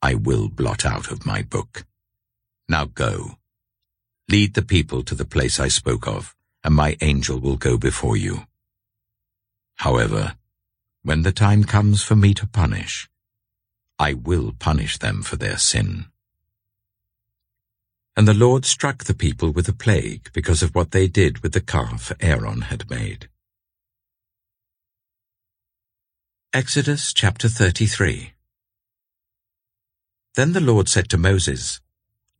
I 0.02 0.14
will 0.14 0.48
blot 0.48 0.84
out 0.84 1.10
of 1.10 1.24
my 1.24 1.40
book. 1.40 1.86
Now 2.68 2.84
go. 2.84 3.38
Lead 4.28 4.52
the 4.52 4.62
people 4.62 5.02
to 5.04 5.14
the 5.14 5.24
place 5.24 5.58
I 5.58 5.68
spoke 5.68 6.06
of, 6.06 6.36
and 6.62 6.74
my 6.74 6.98
angel 7.00 7.40
will 7.40 7.56
go 7.56 7.78
before 7.78 8.18
you. 8.18 8.46
However, 9.82 10.36
when 11.02 11.22
the 11.22 11.32
time 11.32 11.64
comes 11.64 12.04
for 12.04 12.14
me 12.14 12.34
to 12.34 12.46
punish, 12.46 13.10
I 13.98 14.14
will 14.14 14.52
punish 14.56 14.96
them 14.96 15.22
for 15.22 15.34
their 15.34 15.58
sin. 15.58 16.06
And 18.16 18.28
the 18.28 18.42
Lord 18.44 18.64
struck 18.64 19.02
the 19.02 19.22
people 19.24 19.50
with 19.50 19.68
a 19.68 19.72
plague 19.72 20.30
because 20.32 20.62
of 20.62 20.76
what 20.76 20.92
they 20.92 21.08
did 21.08 21.42
with 21.42 21.52
the 21.52 21.60
calf 21.60 22.12
Aaron 22.20 22.60
had 22.60 22.88
made. 22.88 23.28
Exodus 26.52 27.12
chapter 27.12 27.48
33 27.48 28.34
Then 30.36 30.52
the 30.52 30.60
Lord 30.60 30.88
said 30.88 31.08
to 31.08 31.18
Moses, 31.18 31.80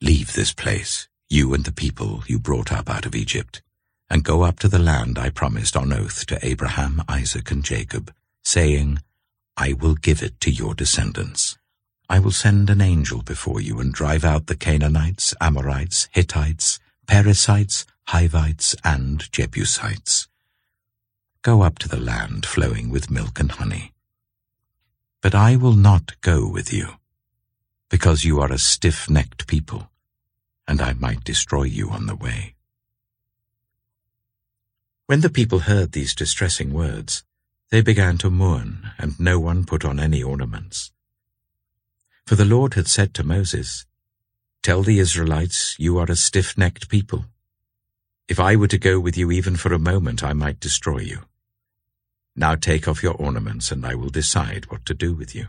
Leave 0.01 0.35
this 0.35 0.53
place, 0.53 1.09
you 1.29 1.55
and 1.55 1.65
the 1.65 1.73
people 1.73 2.23
you 2.29 2.39
brought 2.39 2.71
up 2.71 2.89
out 2.89 3.05
of 3.05 3.17
Egypt, 3.17 3.63
and 4.13 4.23
go 4.23 4.43
up 4.43 4.61
to 4.61 4.69
the 4.69 4.79
land 4.79 5.19
I 5.19 5.31
promised 5.31 5.77
on 5.77 5.93
oath 5.93 6.25
to 6.27 6.39
Abraham, 6.47 7.03
Isaac, 7.09 7.51
and 7.51 7.65
Jacob, 7.65 8.15
saying, 8.45 9.03
I 9.57 9.73
will 9.73 9.97
give 9.97 10.23
it 10.23 10.39
to 10.43 10.53
your 10.53 10.75
descendants. 10.75 11.59
I 12.09 12.21
will 12.21 12.31
send 12.31 12.71
an 12.71 12.81
angel 12.81 13.23
before 13.23 13.61
you 13.61 13.81
and 13.81 13.93
drive 13.93 14.25
out 14.25 14.47
the 14.47 14.55
Canaanites, 14.55 15.35
Amorites, 15.41 16.09
Hittites, 16.13 16.79
Perizzites, 17.09 17.87
Hivites, 18.09 18.77
and 18.85 19.33
Jebusites. 19.33 20.29
Go 21.43 21.63
up 21.63 21.81
to 21.81 21.89
the 21.89 21.99
land 21.99 22.47
flowing 22.47 22.91
with 22.91 23.11
milk 23.11 23.41
and 23.41 23.51
honey 23.51 23.93
but 25.23 25.37
I 25.37 25.55
will 25.55 25.75
not 25.75 26.21
go 26.21 26.49
with 26.49 26.73
you, 26.73 26.97
because 27.89 28.25
you 28.25 28.41
are 28.41 28.53
a 28.53 28.59
stiff-necked 28.59 29.47
people, 29.47 29.89
and 30.67 30.83
I 30.83 30.95
might 30.95 31.23
destroy 31.23 31.63
you 31.63 31.91
on 31.91 32.07
the 32.07 32.17
way. 32.17 32.55
When 35.13 35.21
the 35.21 35.29
people 35.29 35.59
heard 35.59 35.93
these 35.93 36.15
distressing 36.15 36.73
words, 36.73 37.23
they 37.71 37.83
began 37.83 38.17
to 38.17 38.31
mourn, 38.31 38.93
and 38.97 39.21
no 39.21 39.39
one 39.39 39.67
put 39.67 39.85
on 39.85 40.01
any 40.01 40.23
ornaments. 40.23 40.91
For 42.25 42.35
the 42.35 42.47
Lord 42.47 42.73
had 42.73 42.89
said 42.89 43.13
to 43.13 43.23
Moses, 43.23 43.85
Tell 44.63 44.83
the 44.83 44.99
Israelites, 44.99 45.77
you 45.79 45.99
are 45.99 46.11
a 46.11 46.17
stiff-necked 46.17 46.89
people. 46.89 47.27
If 48.27 48.41
I 48.41 48.57
were 48.57 48.69
to 48.69 48.79
go 48.79 48.99
with 48.99 49.19
you 49.19 49.31
even 49.31 49.55
for 49.55 49.75
a 49.75 49.79
moment, 49.79 50.25
I 50.25 50.33
might 50.33 50.59
destroy 50.59 51.01
you. 51.01 51.19
Now 52.35 52.55
take 52.55 52.89
off 52.89 53.03
your 53.03 53.17
ornaments, 53.17 53.71
and 53.71 53.85
I 53.85 53.95
will 53.95 54.09
decide 54.09 54.71
what 54.71 54.87
to 54.87 54.95
do 54.95 55.13
with 55.13 55.35
you. 55.35 55.49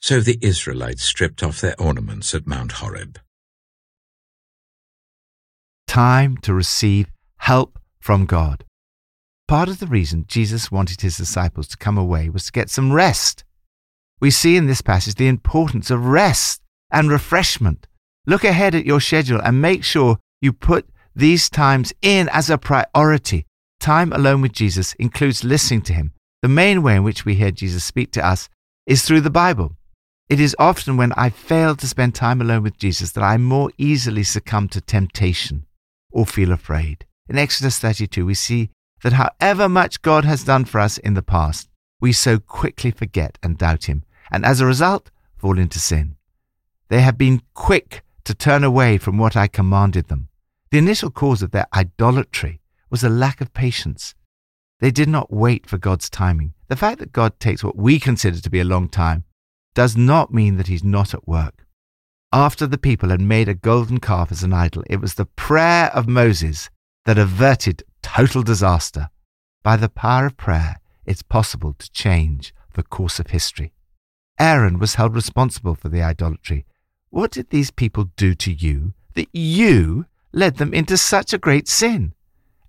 So 0.00 0.20
the 0.20 0.38
Israelites 0.40 1.04
stripped 1.04 1.42
off 1.42 1.60
their 1.60 1.78
ornaments 1.78 2.34
at 2.34 2.46
Mount 2.46 2.72
Horeb. 2.72 3.18
Time 5.86 6.38
to 6.38 6.54
receive 6.54 7.10
help 7.36 7.79
from 8.00 8.26
God. 8.26 8.64
Part 9.46 9.68
of 9.68 9.80
the 9.80 9.86
reason 9.86 10.26
Jesus 10.28 10.70
wanted 10.70 11.00
his 11.00 11.16
disciples 11.16 11.66
to 11.68 11.76
come 11.76 11.98
away 11.98 12.28
was 12.28 12.46
to 12.46 12.52
get 12.52 12.70
some 12.70 12.92
rest. 12.92 13.44
We 14.20 14.30
see 14.30 14.56
in 14.56 14.66
this 14.66 14.82
passage 14.82 15.16
the 15.16 15.28
importance 15.28 15.90
of 15.90 16.06
rest 16.06 16.62
and 16.90 17.10
refreshment. 17.10 17.86
Look 18.26 18.44
ahead 18.44 18.74
at 18.74 18.86
your 18.86 19.00
schedule 19.00 19.40
and 19.42 19.60
make 19.60 19.82
sure 19.82 20.18
you 20.40 20.52
put 20.52 20.88
these 21.16 21.50
times 21.50 21.92
in 22.02 22.28
as 22.32 22.48
a 22.48 22.58
priority. 22.58 23.46
Time 23.80 24.12
alone 24.12 24.42
with 24.42 24.52
Jesus 24.52 24.92
includes 24.94 25.42
listening 25.42 25.82
to 25.82 25.92
him. 25.92 26.12
The 26.42 26.48
main 26.48 26.82
way 26.82 26.96
in 26.96 27.02
which 27.02 27.24
we 27.24 27.34
hear 27.34 27.50
Jesus 27.50 27.84
speak 27.84 28.12
to 28.12 28.26
us 28.26 28.48
is 28.86 29.02
through 29.02 29.22
the 29.22 29.30
Bible. 29.30 29.76
It 30.28 30.38
is 30.38 30.54
often 30.58 30.96
when 30.96 31.12
I 31.14 31.30
fail 31.30 31.74
to 31.74 31.88
spend 31.88 32.14
time 32.14 32.40
alone 32.40 32.62
with 32.62 32.78
Jesus 32.78 33.10
that 33.12 33.24
I 33.24 33.36
more 33.36 33.72
easily 33.78 34.22
succumb 34.22 34.68
to 34.68 34.80
temptation 34.80 35.66
or 36.12 36.24
feel 36.24 36.52
afraid. 36.52 37.04
In 37.30 37.38
Exodus 37.38 37.78
32, 37.78 38.26
we 38.26 38.34
see 38.34 38.70
that 39.04 39.12
however 39.12 39.68
much 39.68 40.02
God 40.02 40.24
has 40.24 40.42
done 40.42 40.64
for 40.64 40.80
us 40.80 40.98
in 40.98 41.14
the 41.14 41.22
past, 41.22 41.68
we 42.00 42.12
so 42.12 42.40
quickly 42.40 42.90
forget 42.90 43.38
and 43.40 43.56
doubt 43.56 43.84
Him, 43.84 44.02
and 44.32 44.44
as 44.44 44.60
a 44.60 44.66
result, 44.66 45.12
fall 45.36 45.56
into 45.56 45.78
sin. 45.78 46.16
They 46.88 47.02
have 47.02 47.16
been 47.16 47.42
quick 47.54 48.02
to 48.24 48.34
turn 48.34 48.64
away 48.64 48.98
from 48.98 49.16
what 49.16 49.36
I 49.36 49.46
commanded 49.46 50.08
them. 50.08 50.26
The 50.72 50.78
initial 50.78 51.08
cause 51.08 51.40
of 51.40 51.52
their 51.52 51.68
idolatry 51.72 52.60
was 52.90 53.04
a 53.04 53.08
lack 53.08 53.40
of 53.40 53.54
patience. 53.54 54.16
They 54.80 54.90
did 54.90 55.08
not 55.08 55.32
wait 55.32 55.68
for 55.68 55.78
God's 55.78 56.10
timing. 56.10 56.54
The 56.66 56.74
fact 56.74 56.98
that 56.98 57.12
God 57.12 57.38
takes 57.38 57.62
what 57.62 57.76
we 57.76 58.00
consider 58.00 58.40
to 58.40 58.50
be 58.50 58.58
a 58.58 58.64
long 58.64 58.88
time 58.88 59.22
does 59.74 59.96
not 59.96 60.34
mean 60.34 60.56
that 60.56 60.66
He's 60.66 60.82
not 60.82 61.14
at 61.14 61.28
work. 61.28 61.64
After 62.32 62.66
the 62.66 62.76
people 62.76 63.10
had 63.10 63.20
made 63.20 63.48
a 63.48 63.54
golden 63.54 64.00
calf 64.00 64.32
as 64.32 64.42
an 64.42 64.52
idol, 64.52 64.82
it 64.90 65.00
was 65.00 65.14
the 65.14 65.26
prayer 65.26 65.92
of 65.94 66.08
Moses 66.08 66.70
that 67.04 67.18
averted 67.18 67.82
total 68.02 68.42
disaster. 68.42 69.10
By 69.62 69.76
the 69.76 69.88
power 69.88 70.26
of 70.26 70.36
prayer, 70.36 70.76
it's 71.04 71.22
possible 71.22 71.74
to 71.74 71.90
change 71.90 72.54
the 72.74 72.82
course 72.82 73.18
of 73.18 73.28
history. 73.28 73.72
Aaron 74.38 74.78
was 74.78 74.94
held 74.94 75.14
responsible 75.14 75.74
for 75.74 75.88
the 75.88 76.02
idolatry. 76.02 76.64
What 77.10 77.32
did 77.32 77.50
these 77.50 77.70
people 77.70 78.10
do 78.16 78.34
to 78.36 78.52
you 78.52 78.94
that 79.14 79.28
you 79.32 80.06
led 80.32 80.56
them 80.56 80.72
into 80.72 80.96
such 80.96 81.32
a 81.32 81.38
great 81.38 81.68
sin? 81.68 82.14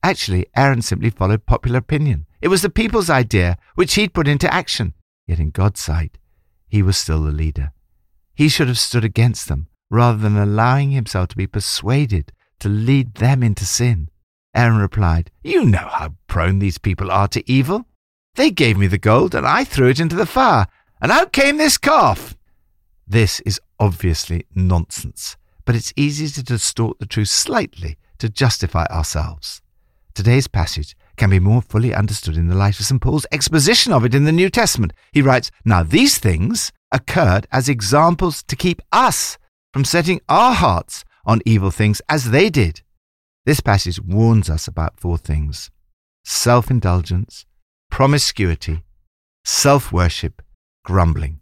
Actually, 0.03 0.47
Aaron 0.55 0.81
simply 0.81 1.11
followed 1.11 1.45
popular 1.45 1.77
opinion. 1.77 2.25
It 2.41 2.47
was 2.47 2.63
the 2.63 2.69
people's 2.69 3.09
idea 3.09 3.57
which 3.75 3.93
he'd 3.93 4.13
put 4.13 4.27
into 4.27 4.51
action. 4.51 4.95
Yet 5.27 5.39
in 5.39 5.51
God's 5.51 5.79
sight, 5.79 6.17
he 6.67 6.81
was 6.81 6.97
still 6.97 7.21
the 7.21 7.31
leader. 7.31 7.71
He 8.33 8.49
should 8.49 8.67
have 8.67 8.79
stood 8.79 9.05
against 9.05 9.47
them 9.47 9.67
rather 9.89 10.17
than 10.17 10.37
allowing 10.37 10.91
himself 10.91 11.27
to 11.29 11.37
be 11.37 11.45
persuaded 11.45 12.31
to 12.59 12.69
lead 12.69 13.15
them 13.15 13.43
into 13.43 13.65
sin. 13.65 14.09
Aaron 14.53 14.77
replied, 14.77 15.31
You 15.43 15.65
know 15.65 15.89
how 15.91 16.15
prone 16.27 16.59
these 16.59 16.77
people 16.77 17.09
are 17.09 17.27
to 17.29 17.51
evil. 17.51 17.85
They 18.35 18.51
gave 18.51 18.77
me 18.77 18.87
the 18.87 18.97
gold 18.97 19.35
and 19.35 19.45
I 19.45 19.63
threw 19.63 19.89
it 19.89 19.99
into 19.99 20.15
the 20.15 20.25
fire, 20.25 20.67
and 21.01 21.11
out 21.11 21.31
came 21.31 21.57
this 21.57 21.77
calf. 21.77 22.35
This 23.07 23.39
is 23.41 23.59
obviously 23.79 24.45
nonsense, 24.55 25.37
but 25.65 25.75
it's 25.75 25.93
easy 25.95 26.27
to 26.29 26.43
distort 26.43 26.99
the 26.99 27.05
truth 27.05 27.29
slightly 27.29 27.97
to 28.19 28.29
justify 28.29 28.85
ourselves. 28.85 29.61
Today's 30.13 30.47
passage 30.47 30.95
can 31.15 31.29
be 31.29 31.39
more 31.39 31.61
fully 31.61 31.93
understood 31.93 32.35
in 32.35 32.47
the 32.47 32.55
light 32.55 32.79
of 32.79 32.85
St. 32.85 33.01
Paul's 33.01 33.25
exposition 33.31 33.93
of 33.93 34.05
it 34.05 34.15
in 34.15 34.25
the 34.25 34.31
New 34.31 34.49
Testament. 34.49 34.93
He 35.11 35.21
writes, 35.21 35.51
Now 35.63 35.83
these 35.83 36.17
things 36.17 36.71
occurred 36.91 37.47
as 37.51 37.69
examples 37.69 38.43
to 38.43 38.55
keep 38.55 38.81
us 38.91 39.37
from 39.71 39.85
setting 39.85 40.19
our 40.27 40.53
hearts 40.53 41.05
on 41.25 41.41
evil 41.45 41.71
things 41.71 42.01
as 42.09 42.31
they 42.31 42.49
did. 42.49 42.81
This 43.43 43.59
passage 43.59 43.99
warns 43.99 44.51
us 44.51 44.67
about 44.67 44.99
four 44.99 45.17
things 45.17 45.71
self 46.23 46.69
indulgence, 46.69 47.47
promiscuity, 47.89 48.83
self 49.43 49.91
worship, 49.91 50.43
grumbling. 50.85 51.39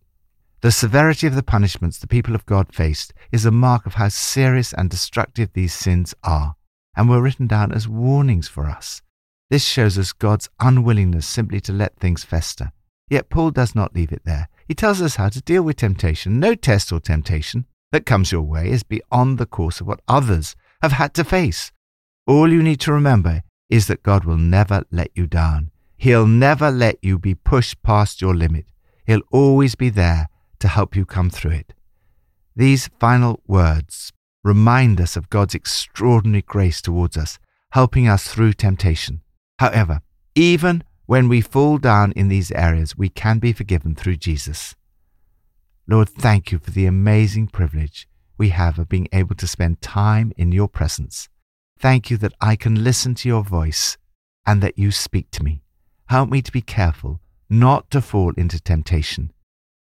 The 0.62 0.72
severity 0.72 1.28
of 1.28 1.36
the 1.36 1.44
punishments 1.44 2.00
the 2.00 2.08
people 2.08 2.36
of 2.36 2.46
God 2.46 2.74
faced 2.74 3.14
is 3.34 3.46
a 3.46 3.52
mark 3.52 3.86
of 3.86 3.96
how 3.96 4.08
serious 4.08 4.74
and 4.74 4.90
destructive 4.90 5.52
these 5.52 5.74
sins 5.74 6.16
are, 6.24 6.56
and 6.96 7.10
were 7.10 7.22
written 7.22 7.48
down 7.48 7.74
as 7.74 7.88
warnings 7.88 8.48
for 8.48 8.66
us. 8.66 9.02
This 9.50 9.66
shows 9.66 9.98
us 9.98 10.14
God's 10.14 10.50
unwillingness 10.62 11.28
simply 11.28 11.60
to 11.62 11.74
let 11.74 11.98
things 11.98 12.24
fester. 12.24 12.72
Yet 13.10 13.30
Paul 13.30 13.52
does 13.52 13.76
not 13.76 13.94
leave 13.94 14.14
it 14.14 14.22
there. 14.24 14.48
He 14.68 14.74
tells 14.74 15.02
us 15.02 15.18
how 15.18 15.28
to 15.30 15.42
deal 15.42 15.64
with 15.64 15.78
temptation. 15.78 16.40
No 16.40 16.56
test 16.56 16.94
or 16.94 17.02
temptation 17.02 17.66
that 17.92 18.06
comes 18.06 18.32
your 18.32 18.44
way 18.44 18.70
is 18.70 18.84
beyond 18.84 19.38
the 19.38 19.46
course 19.46 19.82
of 19.82 19.88
what 19.88 20.02
others 20.08 20.56
have 20.82 20.94
had 20.94 21.14
to 21.16 21.26
face. 21.26 21.74
All 22.28 22.52
you 22.52 22.62
need 22.62 22.80
to 22.82 22.94
remember 22.94 23.44
is 23.70 23.88
that 23.88 24.04
God 24.04 24.26
will 24.26 24.38
never 24.38 24.84
let 24.92 25.12
you 25.16 25.28
down. 25.28 25.72
He'll 25.98 26.28
never 26.28 26.72
let 26.72 26.98
you 27.02 27.20
be 27.20 27.36
pushed 27.36 27.82
past 27.84 28.22
your 28.22 28.36
limit. 28.36 28.66
He'll 29.06 29.22
always 29.32 29.76
be 29.76 29.90
there 29.90 30.30
to 30.60 30.68
help 30.68 30.96
you 30.96 31.06
come 31.06 31.30
through 31.30 31.52
it. 31.52 31.74
These 32.56 32.90
final 33.00 33.42
words 33.48 34.12
remind 34.44 35.02
us 35.02 35.16
of 35.16 35.30
God's 35.30 35.56
extraordinary 35.56 36.42
grace 36.42 36.82
towards 36.82 37.18
us, 37.18 37.40
helping 37.72 38.08
us 38.08 38.28
through 38.28 38.54
temptation. 38.54 39.22
However, 39.60 40.02
even 40.36 40.84
when 41.06 41.28
we 41.28 41.42
fall 41.42 41.78
down 41.78 42.12
in 42.14 42.28
these 42.28 42.52
areas, 42.52 42.98
we 42.98 43.10
can 43.10 43.40
be 43.40 43.52
forgiven 43.52 43.96
through 43.96 44.18
Jesus. 44.18 44.76
Lord, 45.88 46.08
thank 46.08 46.52
you 46.52 46.60
for 46.60 46.72
the 46.72 46.86
amazing 46.86 47.48
privilege 47.48 48.08
we 48.38 48.50
have 48.50 48.78
of 48.78 48.88
being 48.88 49.08
able 49.12 49.36
to 49.36 49.48
spend 49.48 49.82
time 49.82 50.32
in 50.38 50.52
your 50.52 50.68
presence. 50.68 51.28
Thank 51.80 52.12
you 52.12 52.18
that 52.18 52.34
I 52.42 52.56
can 52.58 52.84
listen 52.84 53.16
to 53.16 53.30
your 53.30 53.44
voice 53.44 53.98
and 54.46 54.62
that 54.62 54.78
you 54.78 54.92
speak 54.92 55.32
to 55.32 55.44
me. 55.44 55.62
Help 56.08 56.30
me 56.30 56.42
to 56.42 56.52
be 56.52 56.62
careful 56.62 57.22
not 57.50 57.90
to 57.92 58.02
fall 58.02 58.34
into 58.36 58.60
temptation. 58.60 59.32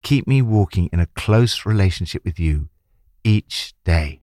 Keep 0.03 0.27
me 0.27 0.41
walking 0.41 0.89
in 0.91 0.99
a 0.99 1.07
close 1.07 1.65
relationship 1.65 2.23
with 2.25 2.39
you 2.39 2.69
each 3.23 3.73
day. 3.85 4.21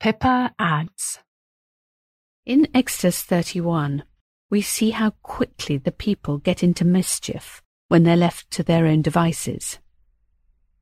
Pippa 0.00 0.52
adds 0.58 1.20
In 2.44 2.68
Exodus 2.74 3.22
31, 3.22 4.02
we 4.50 4.60
see 4.60 4.90
how 4.90 5.10
quickly 5.22 5.78
the 5.78 5.92
people 5.92 6.38
get 6.38 6.62
into 6.62 6.84
mischief 6.84 7.62
when 7.88 8.02
they're 8.02 8.16
left 8.16 8.50
to 8.50 8.62
their 8.62 8.86
own 8.86 9.00
devices. 9.00 9.78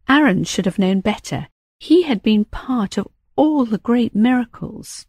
Aaron 0.08 0.44
should 0.44 0.64
have 0.64 0.78
known 0.78 1.00
better. 1.00 1.48
He 1.78 2.02
had 2.02 2.22
been 2.22 2.44
part 2.44 2.96
of 2.96 3.06
all 3.36 3.64
the 3.64 3.78
great 3.78 4.14
miracles. 4.14 5.06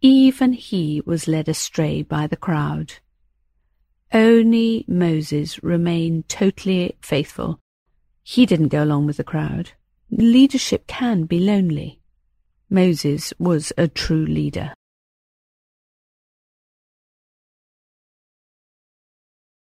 Even 0.00 0.52
he 0.52 1.02
was 1.04 1.28
led 1.28 1.48
astray 1.48 2.02
by 2.02 2.26
the 2.26 2.36
crowd. 2.36 2.94
Only 4.12 4.84
Moses 4.88 5.62
remained 5.62 6.28
totally 6.28 6.96
faithful. 7.02 7.60
He 8.22 8.46
didn't 8.46 8.68
go 8.68 8.82
along 8.82 9.06
with 9.06 9.18
the 9.18 9.24
crowd. 9.24 9.72
Leadership 10.10 10.86
can 10.86 11.24
be 11.24 11.38
lonely. 11.38 12.00
Moses 12.68 13.32
was 13.38 13.72
a 13.76 13.88
true 13.88 14.26
leader. 14.26 14.72